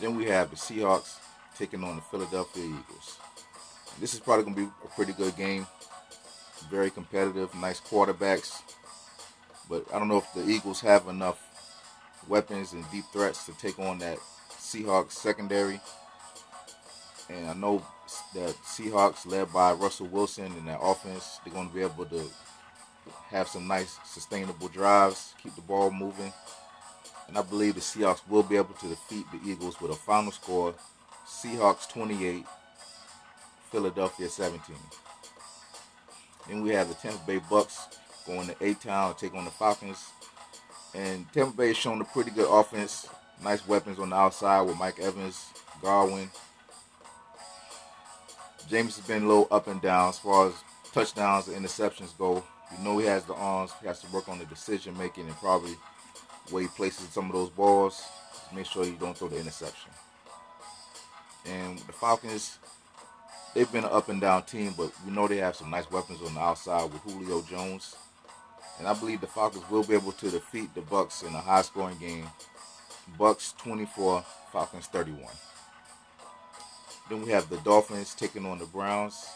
Then 0.00 0.16
we 0.16 0.24
have 0.26 0.50
the 0.50 0.56
Seahawks 0.56 1.18
taking 1.56 1.84
on 1.84 1.96
the 1.96 2.02
Philadelphia 2.02 2.64
Eagles. 2.64 3.18
This 4.00 4.14
is 4.14 4.20
probably 4.20 4.44
going 4.44 4.56
to 4.56 4.62
be 4.62 4.70
a 4.84 4.88
pretty 4.96 5.12
good 5.12 5.36
game. 5.36 5.66
Very 6.68 6.90
competitive, 6.90 7.54
nice 7.54 7.80
quarterbacks. 7.80 8.62
But 9.68 9.86
I 9.94 9.98
don't 9.98 10.08
know 10.08 10.18
if 10.18 10.32
the 10.34 10.48
Eagles 10.48 10.80
have 10.80 11.06
enough 11.08 11.40
weapons 12.28 12.72
and 12.72 12.84
deep 12.90 13.04
threats 13.12 13.46
to 13.46 13.52
take 13.52 13.78
on 13.78 13.98
that 13.98 14.18
Seahawks 14.50 15.12
secondary. 15.12 15.80
And 17.28 17.48
I 17.48 17.54
know 17.54 17.84
that 18.34 18.54
Seahawks, 18.64 19.26
led 19.26 19.52
by 19.52 19.72
Russell 19.72 20.06
Wilson 20.06 20.46
and 20.46 20.68
that 20.68 20.80
offense, 20.82 21.38
they're 21.44 21.54
going 21.54 21.68
to 21.68 21.74
be 21.74 21.82
able 21.82 22.04
to 22.06 22.24
have 23.30 23.48
some 23.48 23.66
nice 23.66 23.98
sustainable 24.04 24.68
drives, 24.68 25.34
keep 25.42 25.54
the 25.54 25.62
ball 25.62 25.90
moving. 25.90 26.32
And 27.28 27.38
I 27.38 27.42
believe 27.42 27.76
the 27.76 27.80
Seahawks 27.80 28.28
will 28.28 28.42
be 28.42 28.56
able 28.56 28.74
to 28.74 28.88
defeat 28.88 29.24
the 29.30 29.48
Eagles 29.48 29.80
with 29.80 29.92
a 29.92 29.94
final 29.94 30.32
score 30.32 30.74
Seahawks 31.26 31.88
28, 31.88 32.44
Philadelphia 33.70 34.28
17. 34.28 34.76
Then 36.48 36.62
we 36.62 36.70
have 36.70 36.88
the 36.88 36.94
Tampa 36.94 37.20
Bay 37.26 37.40
Bucks 37.50 37.86
going 38.26 38.48
to 38.48 38.56
A-Town 38.60 39.14
to 39.14 39.20
take 39.20 39.34
on 39.34 39.44
the 39.44 39.50
Falcons. 39.50 40.10
And 40.94 41.30
Tampa 41.32 41.56
Bay 41.56 41.68
has 41.68 41.76
shown 41.76 42.00
a 42.00 42.04
pretty 42.04 42.30
good 42.30 42.48
offense. 42.50 43.08
Nice 43.42 43.66
weapons 43.66 43.98
on 43.98 44.10
the 44.10 44.16
outside 44.16 44.62
with 44.62 44.78
Mike 44.78 45.00
Evans, 45.00 45.46
Godwin. 45.80 46.30
Jameis 48.68 48.96
has 48.96 49.06
been 49.06 49.24
a 49.24 49.26
little 49.26 49.48
up 49.50 49.66
and 49.66 49.80
down 49.80 50.10
as 50.10 50.18
far 50.18 50.48
as 50.48 50.54
touchdowns 50.92 51.48
and 51.48 51.64
interceptions 51.64 52.16
go. 52.18 52.44
You 52.76 52.84
know 52.84 52.98
he 52.98 53.06
has 53.06 53.24
the 53.24 53.34
arms. 53.34 53.72
He 53.80 53.86
has 53.86 54.00
to 54.00 54.12
work 54.12 54.28
on 54.28 54.38
the 54.38 54.44
decision 54.44 54.96
making 54.96 55.26
and 55.26 55.36
probably 55.36 55.74
where 56.50 56.62
he 56.62 56.68
places 56.68 57.08
some 57.08 57.26
of 57.26 57.32
those 57.32 57.50
balls. 57.50 58.02
Make 58.54 58.66
sure 58.66 58.84
you 58.84 58.96
don't 58.98 59.16
throw 59.16 59.28
the 59.28 59.38
interception. 59.38 59.90
And 61.46 61.78
the 61.78 61.92
Falcons, 61.92 62.58
they've 63.54 63.70
been 63.70 63.84
an 63.84 63.90
up 63.90 64.08
and 64.08 64.20
down 64.20 64.44
team, 64.44 64.74
but 64.76 64.92
we 65.04 65.12
know 65.12 65.28
they 65.28 65.38
have 65.38 65.56
some 65.56 65.70
nice 65.70 65.90
weapons 65.90 66.20
on 66.26 66.34
the 66.34 66.40
outside 66.40 66.92
with 66.92 67.02
Julio 67.02 67.42
Jones. 67.42 67.96
And 68.78 68.88
I 68.88 68.94
believe 68.94 69.20
the 69.20 69.26
Falcons 69.26 69.68
will 69.70 69.84
be 69.84 69.94
able 69.94 70.12
to 70.12 70.30
defeat 70.30 70.74
the 70.74 70.80
Bucks 70.80 71.22
in 71.22 71.34
a 71.34 71.40
high 71.40 71.62
scoring 71.62 71.98
game. 71.98 72.26
Bucks 73.18 73.54
24, 73.58 74.24
Falcons 74.52 74.86
31. 74.86 75.22
Then 77.08 77.22
we 77.22 77.30
have 77.30 77.50
the 77.50 77.58
Dolphins 77.58 78.14
taking 78.14 78.46
on 78.46 78.58
the 78.58 78.66
Browns 78.66 79.26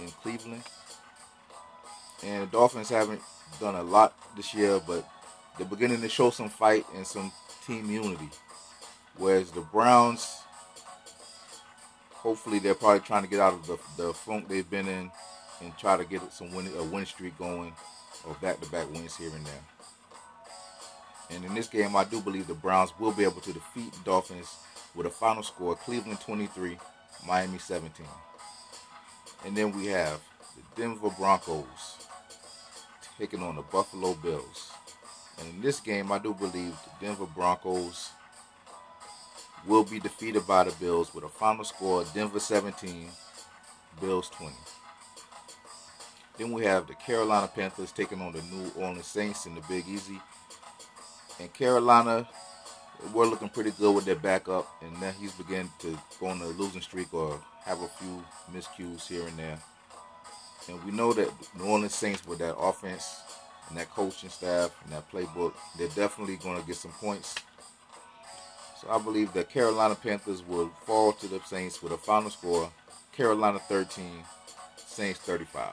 in 0.00 0.08
Cleveland. 0.22 0.62
And 2.24 2.44
the 2.44 2.46
Dolphins 2.46 2.88
haven't 2.88 3.20
done 3.58 3.74
a 3.74 3.82
lot 3.82 4.14
this 4.36 4.54
year, 4.54 4.80
but 4.86 5.06
they're 5.58 5.66
beginning 5.66 6.00
to 6.02 6.08
show 6.08 6.30
some 6.30 6.48
fight 6.48 6.86
and 6.94 7.06
some 7.06 7.32
team 7.66 7.90
unity. 7.90 8.30
Whereas 9.16 9.50
the 9.50 9.60
Browns, 9.60 10.39
hopefully, 12.22 12.58
they're 12.58 12.74
probably 12.74 13.00
trying 13.00 13.22
to 13.22 13.28
get 13.28 13.40
out 13.40 13.54
of 13.54 13.66
the, 13.66 13.78
the 13.96 14.12
funk 14.12 14.48
they've 14.48 14.68
been 14.68 14.86
in 14.86 15.10
and 15.62 15.76
try 15.78 15.96
to 15.96 16.04
get 16.04 16.32
some 16.32 16.54
win, 16.54 16.68
a 16.78 16.84
win 16.84 17.06
streak 17.06 17.36
going 17.38 17.72
or 18.26 18.34
back-to-back 18.42 18.90
wins 18.92 19.16
here 19.16 19.30
and 19.34 19.44
there. 19.44 19.64
And 21.30 21.44
in 21.44 21.54
this 21.54 21.68
game, 21.68 21.96
I 21.96 22.04
do 22.04 22.20
believe 22.20 22.46
the 22.46 22.54
Browns 22.54 22.92
will 22.98 23.12
be 23.12 23.24
able 23.24 23.40
to 23.40 23.52
defeat 23.52 23.92
the 23.92 24.00
Dolphins 24.04 24.56
with 24.94 25.06
a 25.06 25.10
final 25.10 25.42
score: 25.42 25.76
Cleveland 25.76 26.20
23, 26.20 26.76
Miami 27.26 27.58
17. 27.58 28.04
And 29.46 29.56
then 29.56 29.72
we 29.72 29.86
have 29.86 30.20
the 30.56 30.82
Denver 30.82 31.10
Broncos 31.16 32.06
taking 33.18 33.42
on 33.42 33.56
the 33.56 33.62
Buffalo 33.62 34.14
Bills. 34.14 34.70
And 35.38 35.48
in 35.48 35.60
this 35.62 35.80
game, 35.80 36.12
I 36.12 36.18
do 36.18 36.34
believe 36.34 36.76
the 36.84 37.06
Denver 37.06 37.26
Broncos 37.26 38.10
will 39.66 39.84
be 39.84 40.00
defeated 40.00 40.46
by 40.46 40.64
the 40.64 40.72
Bills 40.72 41.14
with 41.14 41.24
a 41.24 41.28
final 41.28 41.64
score 41.64 42.04
Denver 42.14 42.40
17, 42.40 43.08
Bills 44.00 44.30
20. 44.30 44.54
Then 46.38 46.52
we 46.52 46.64
have 46.64 46.86
the 46.86 46.94
Carolina 46.94 47.50
Panthers 47.54 47.92
taking 47.92 48.20
on 48.20 48.32
the 48.32 48.42
New 48.42 48.70
Orleans 48.76 49.06
Saints 49.06 49.46
in 49.46 49.54
the 49.54 49.60
Big 49.68 49.86
Easy. 49.86 50.18
And 51.38 51.52
Carolina, 51.52 52.26
we're 53.12 53.26
looking 53.26 53.48
pretty 53.50 53.72
good 53.72 53.94
with 53.94 54.04
their 54.04 54.16
backup, 54.16 54.66
and 54.82 54.98
now 55.00 55.10
he's 55.20 55.32
beginning 55.32 55.70
to 55.80 55.98
go 56.18 56.28
on 56.28 56.40
a 56.40 56.46
losing 56.46 56.80
streak 56.80 57.12
or 57.12 57.40
have 57.64 57.80
a 57.82 57.88
few 57.88 58.24
miscues 58.52 59.06
here 59.06 59.26
and 59.26 59.36
there. 59.38 59.58
And 60.68 60.82
we 60.84 60.92
know 60.92 61.12
that 61.12 61.30
New 61.58 61.64
Orleans 61.64 61.94
Saints 61.94 62.26
with 62.26 62.38
that 62.38 62.56
offense 62.56 63.20
and 63.68 63.78
that 63.78 63.90
coaching 63.90 64.30
staff 64.30 64.70
and 64.84 64.92
that 64.92 65.10
playbook, 65.10 65.52
they're 65.78 65.88
definitely 65.88 66.36
going 66.36 66.60
to 66.60 66.66
get 66.66 66.76
some 66.76 66.92
points. 66.92 67.34
So 68.80 68.88
I 68.90 68.98
believe 68.98 69.34
that 69.34 69.50
Carolina 69.50 69.94
Panthers 69.94 70.42
will 70.42 70.70
fall 70.86 71.12
to 71.12 71.28
the 71.28 71.40
Saints 71.40 71.82
with 71.82 71.92
a 71.92 71.98
final 71.98 72.30
score 72.30 72.70
Carolina 73.12 73.58
13, 73.58 74.06
Saints 74.76 75.18
35. 75.20 75.68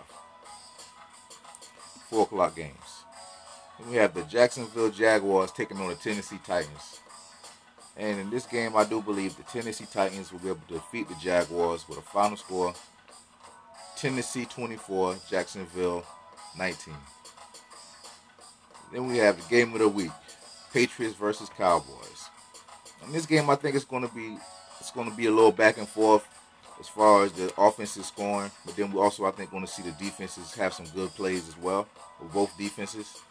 Four 2.10 2.24
o'clock 2.24 2.56
games. 2.56 3.04
Then 3.80 3.92
we 3.92 3.96
have 3.98 4.14
the 4.14 4.24
Jacksonville 4.24 4.90
Jaguars 4.90 5.54
taking 5.54 5.78
on 5.78 5.88
the 5.88 5.96
Tennessee 5.96 6.40
Titans. 6.46 7.00
And 7.96 8.20
in 8.20 8.30
this 8.30 8.46
game, 8.46 8.76
I 8.76 8.84
do 8.84 9.02
believe 9.02 9.38
the 9.38 9.44
Tennessee 9.44 9.88
Titans 9.92 10.32
will 10.32 10.40
be 10.40 10.50
able 10.50 10.62
to 10.68 10.74
defeat 10.74 11.08
the 11.08 11.16
Jaguars 11.16 11.88
with 11.88 11.98
a 12.00 12.02
final 12.02 12.36
score 12.36 12.74
Tennessee 13.96 14.46
24, 14.46 15.16
Jacksonville 15.30 16.04
19. 16.58 16.94
Then 18.92 19.08
we 19.08 19.18
have 19.18 19.42
the 19.42 19.50
game 19.50 19.74
of 19.74 19.80
the 19.80 19.88
week, 19.88 20.12
Patriots 20.74 21.16
versus 21.16 21.50
Cowboys. 21.58 22.17
In 23.06 23.12
this 23.12 23.26
game, 23.26 23.50
I 23.50 23.56
think 23.56 23.76
it's 23.76 23.86
going 23.86 24.08
to 24.08 24.14
be 24.14 24.38
it's 24.80 24.92
going 24.92 25.10
to 25.10 25.16
be 25.16 25.28
a 25.28 25.32
little 25.32 25.52
back 25.52 25.78
and 25.78 25.88
forth 25.88 26.28
as 26.80 26.88
far 26.88 27.24
as 27.24 27.32
the 27.32 27.52
offense 27.58 27.98
is 27.98 28.06
scoring, 28.08 28.52
but 28.66 28.76
then 28.76 28.92
we 28.92 29.00
also 29.00 29.26
I 29.26 29.32
think 29.32 29.52
going 29.52 29.66
to 29.66 29.72
see 29.72 29.84
the 29.84 29.92
defenses 29.92 30.54
have 30.56 30.74
some 30.74 30.86
good 30.94 31.10
plays 31.12 31.48
as 31.48 31.58
well 31.58 31.88
with 32.22 32.34
both 32.34 32.58
defenses. 32.58 33.22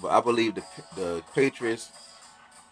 But 0.00 0.08
I 0.08 0.20
believe 0.20 0.54
the 0.54 0.64
the 0.96 1.22
Patriots 1.34 1.90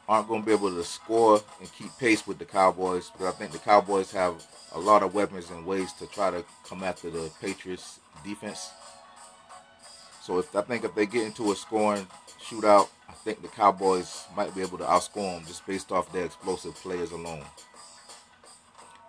aren't 0.09 0.29
going 0.29 0.43
to 0.43 0.47
be 0.47 0.53
able 0.53 0.71
to 0.71 0.85
score 0.85 1.41
and 1.61 1.73
keep 1.73 1.91
pace 1.99 2.27
with 2.27 2.39
the 2.39 2.45
Cowboys 2.45 3.11
because 3.11 3.35
I 3.35 3.37
think 3.37 3.53
the 3.53 3.59
Cowboys 3.59 4.11
have 4.13 4.45
a 4.75 4.79
lot 4.79 5.03
of 5.03 5.15
weapons 5.15 5.51
and 5.51 5.65
ways 5.65 5.93
to 5.95 6.07
try 6.07 6.31
to 6.31 6.45
come 6.69 6.83
after 6.83 7.09
the 7.11 7.31
Patriots 7.41 8.01
defense. 8.25 8.71
So 10.25 10.39
if 10.39 10.57
I 10.57 10.63
think 10.63 10.85
if 10.85 10.95
they 10.95 11.05
get 11.05 11.27
into 11.27 11.53
a 11.53 11.55
scoring 11.55 12.07
shootout, 12.43 12.89
I 13.11 13.13
think 13.13 13.43
the 13.43 13.49
Cowboys 13.49 14.25
might 14.35 14.55
be 14.55 14.63
able 14.63 14.79
to 14.79 14.85
outscore 14.85 15.37
them 15.37 15.45
just 15.47 15.67
based 15.67 15.93
off 15.93 16.11
their 16.15 16.25
explosive 16.25 16.75
players 16.77 17.13
alone. 17.13 17.45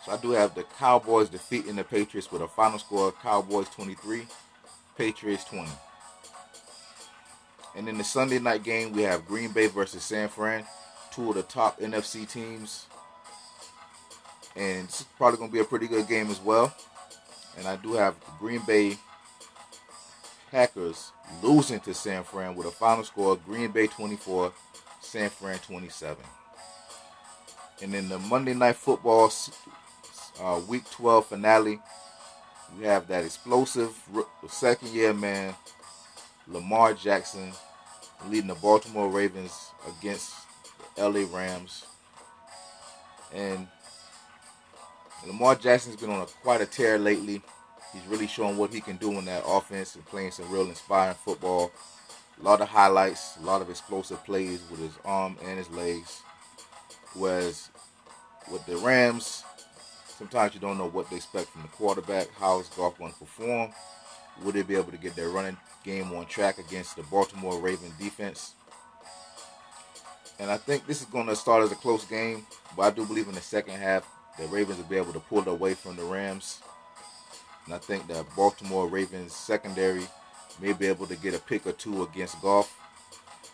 So 0.05 0.11
I 0.11 0.17
do 0.17 0.31
have 0.31 0.55
the 0.55 0.63
Cowboys 0.77 1.29
defeating 1.29 1.77
the 1.77 1.85
Patriots 1.85 2.33
with 2.33 2.41
a 2.41 2.49
final 2.49 2.79
score 2.79 3.07
of 3.07 3.19
Cowboys 3.21 3.69
23, 3.69 4.27
Patriots 4.97 5.45
20. 5.45 5.69
And 7.77 7.87
in 7.87 7.97
the 7.97 8.03
Sunday 8.03 8.39
night 8.39 8.63
game, 8.63 8.91
we 8.91 9.03
have 9.03 9.25
Green 9.25 9.53
Bay 9.53 9.67
versus 9.67 10.03
San 10.03 10.27
Fran, 10.27 10.65
two 11.13 11.29
of 11.29 11.35
the 11.35 11.43
top 11.43 11.79
NFC 11.79 12.29
teams. 12.29 12.87
And 14.53 14.83
it's 14.83 15.03
probably 15.17 15.37
going 15.37 15.49
to 15.49 15.53
be 15.53 15.61
a 15.61 15.63
pretty 15.63 15.87
good 15.87 16.09
game 16.09 16.29
as 16.29 16.41
well. 16.41 16.75
and 17.57 17.65
I 17.65 17.77
do 17.77 17.93
have 17.93 18.15
Green 18.37 18.61
Bay 18.67 18.97
Packers 20.51 21.11
losing 21.41 21.79
to 21.81 21.93
San 21.93 22.23
Fran 22.23 22.55
with 22.55 22.67
a 22.67 22.71
final 22.71 23.03
score 23.03 23.35
Green 23.35 23.71
Bay 23.71 23.87
24, 23.87 24.51
San 25.01 25.29
Fran 25.29 25.57
27. 25.59 26.23
And 27.81 27.93
in 27.93 28.09
the 28.09 28.19
Monday 28.19 28.53
Night 28.53 28.75
Football 28.75 29.31
uh, 30.39 30.61
Week 30.67 30.89
12 30.91 31.25
finale, 31.25 31.79
we 32.77 32.85
have 32.85 33.07
that 33.07 33.25
explosive 33.25 33.93
second 34.47 34.89
year 34.89 35.13
man, 35.13 35.53
Lamar 36.47 36.93
Jackson, 36.93 37.51
leading 38.29 38.47
the 38.47 38.55
Baltimore 38.55 39.09
Ravens 39.09 39.71
against 39.99 40.33
the 40.95 41.07
LA 41.09 41.25
Rams. 41.35 41.85
And 43.33 43.67
Lamar 45.25 45.55
Jackson's 45.55 45.95
been 45.95 46.09
on 46.09 46.21
a, 46.21 46.25
quite 46.25 46.61
a 46.61 46.65
tear 46.65 46.97
lately. 46.97 47.41
He's 47.95 48.05
really 48.07 48.27
showing 48.27 48.57
what 48.57 48.73
he 48.73 48.81
can 48.81 48.97
do 48.97 49.11
in 49.13 49.23
that 49.25 49.43
offense 49.47 49.95
and 49.95 50.05
playing 50.05 50.31
some 50.31 50.51
real 50.51 50.67
inspiring 50.67 51.15
football. 51.15 51.71
A 52.41 52.43
lot 52.43 52.59
of 52.59 52.67
highlights, 52.67 53.37
a 53.41 53.45
lot 53.45 53.61
of 53.61 53.69
explosive 53.69 54.21
plays 54.25 54.61
with 54.69 54.81
his 54.81 54.91
arm 55.05 55.37
and 55.45 55.57
his 55.57 55.69
legs. 55.69 56.19
Whereas 57.13 57.69
with 58.51 58.65
the 58.65 58.75
Rams, 58.77 59.45
sometimes 60.07 60.53
you 60.53 60.59
don't 60.59 60.77
know 60.77 60.89
what 60.89 61.09
they 61.09 61.15
expect 61.15 61.47
from 61.47 61.61
the 61.61 61.69
quarterback. 61.69 62.27
How 62.37 62.59
is 62.59 62.67
Goff 62.67 62.97
going 62.97 63.13
to 63.13 63.19
perform? 63.19 63.71
Will 64.43 64.51
they 64.51 64.63
be 64.63 64.75
able 64.75 64.91
to 64.91 64.97
get 64.97 65.15
their 65.15 65.29
running 65.29 65.55
game 65.85 66.11
on 66.11 66.25
track 66.25 66.57
against 66.57 66.97
the 66.97 67.03
Baltimore 67.03 67.61
Ravens 67.61 67.93
defense? 67.97 68.55
And 70.37 70.51
I 70.51 70.57
think 70.57 70.85
this 70.85 70.99
is 70.99 71.07
going 71.07 71.27
to 71.27 71.35
start 71.37 71.63
as 71.63 71.71
a 71.71 71.75
close 71.75 72.03
game, 72.03 72.45
but 72.75 72.81
I 72.81 72.89
do 72.89 73.05
believe 73.05 73.29
in 73.29 73.35
the 73.35 73.41
second 73.41 73.75
half 73.75 74.05
the 74.37 74.47
Ravens 74.47 74.79
will 74.79 74.85
be 74.85 74.97
able 74.97 75.13
to 75.13 75.21
pull 75.21 75.39
it 75.39 75.47
away 75.47 75.75
from 75.75 75.95
the 75.95 76.03
Rams. 76.03 76.61
And 77.65 77.73
I 77.73 77.77
think 77.77 78.07
that 78.07 78.25
Baltimore 78.35 78.87
Ravens 78.87 79.33
secondary 79.33 80.03
may 80.61 80.73
be 80.73 80.87
able 80.87 81.07
to 81.07 81.15
get 81.15 81.33
a 81.33 81.39
pick 81.39 81.65
or 81.65 81.71
two 81.71 82.03
against 82.03 82.41
Goff. 82.41 82.79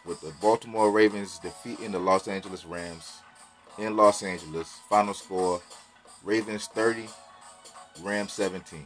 With 0.06 0.22
the 0.22 0.34
Baltimore 0.42 0.92
Ravens 0.92 1.40
defeating 1.40 1.92
the 1.92 2.00
Los 2.00 2.28
Angeles 2.28 2.66
Rams 2.66 3.20
in 3.78 3.96
Los 3.96 4.24
Angeles. 4.24 4.68
Final 4.90 5.14
score 5.14 5.62
Ravens 6.24 6.68
30, 6.68 7.08
Rams 8.02 8.34
17. 8.34 8.86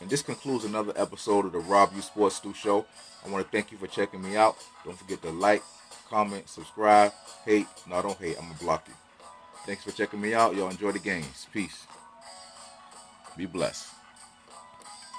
And 0.00 0.08
this 0.08 0.22
concludes 0.22 0.64
another 0.64 0.92
episode 0.96 1.44
of 1.44 1.52
the 1.52 1.58
Rabb 1.58 1.92
Yeaux 1.92 2.02
Sports 2.02 2.36
Stu 2.36 2.54
Show. 2.54 2.86
I 3.26 3.30
want 3.30 3.44
to 3.44 3.50
thank 3.50 3.72
you 3.72 3.78
for 3.78 3.88
checking 3.88 4.22
me 4.22 4.36
out. 4.36 4.56
Don't 4.84 4.96
forget 4.96 5.20
to 5.22 5.30
like, 5.30 5.62
comment, 6.08 6.48
subscribe, 6.48 7.12
hate. 7.44 7.66
No, 7.88 8.00
don't 8.00 8.18
hate. 8.18 8.36
I'm 8.38 8.44
going 8.44 8.58
to 8.58 8.64
block 8.64 8.84
you. 8.86 8.94
Thanks 9.66 9.82
for 9.82 9.90
checking 9.90 10.20
me 10.20 10.34
out. 10.34 10.54
Y'all 10.54 10.70
enjoy 10.70 10.92
the 10.92 11.00
games. 11.00 11.46
Peace. 11.52 11.86
Be 13.38 13.46
blessed. 13.46 13.97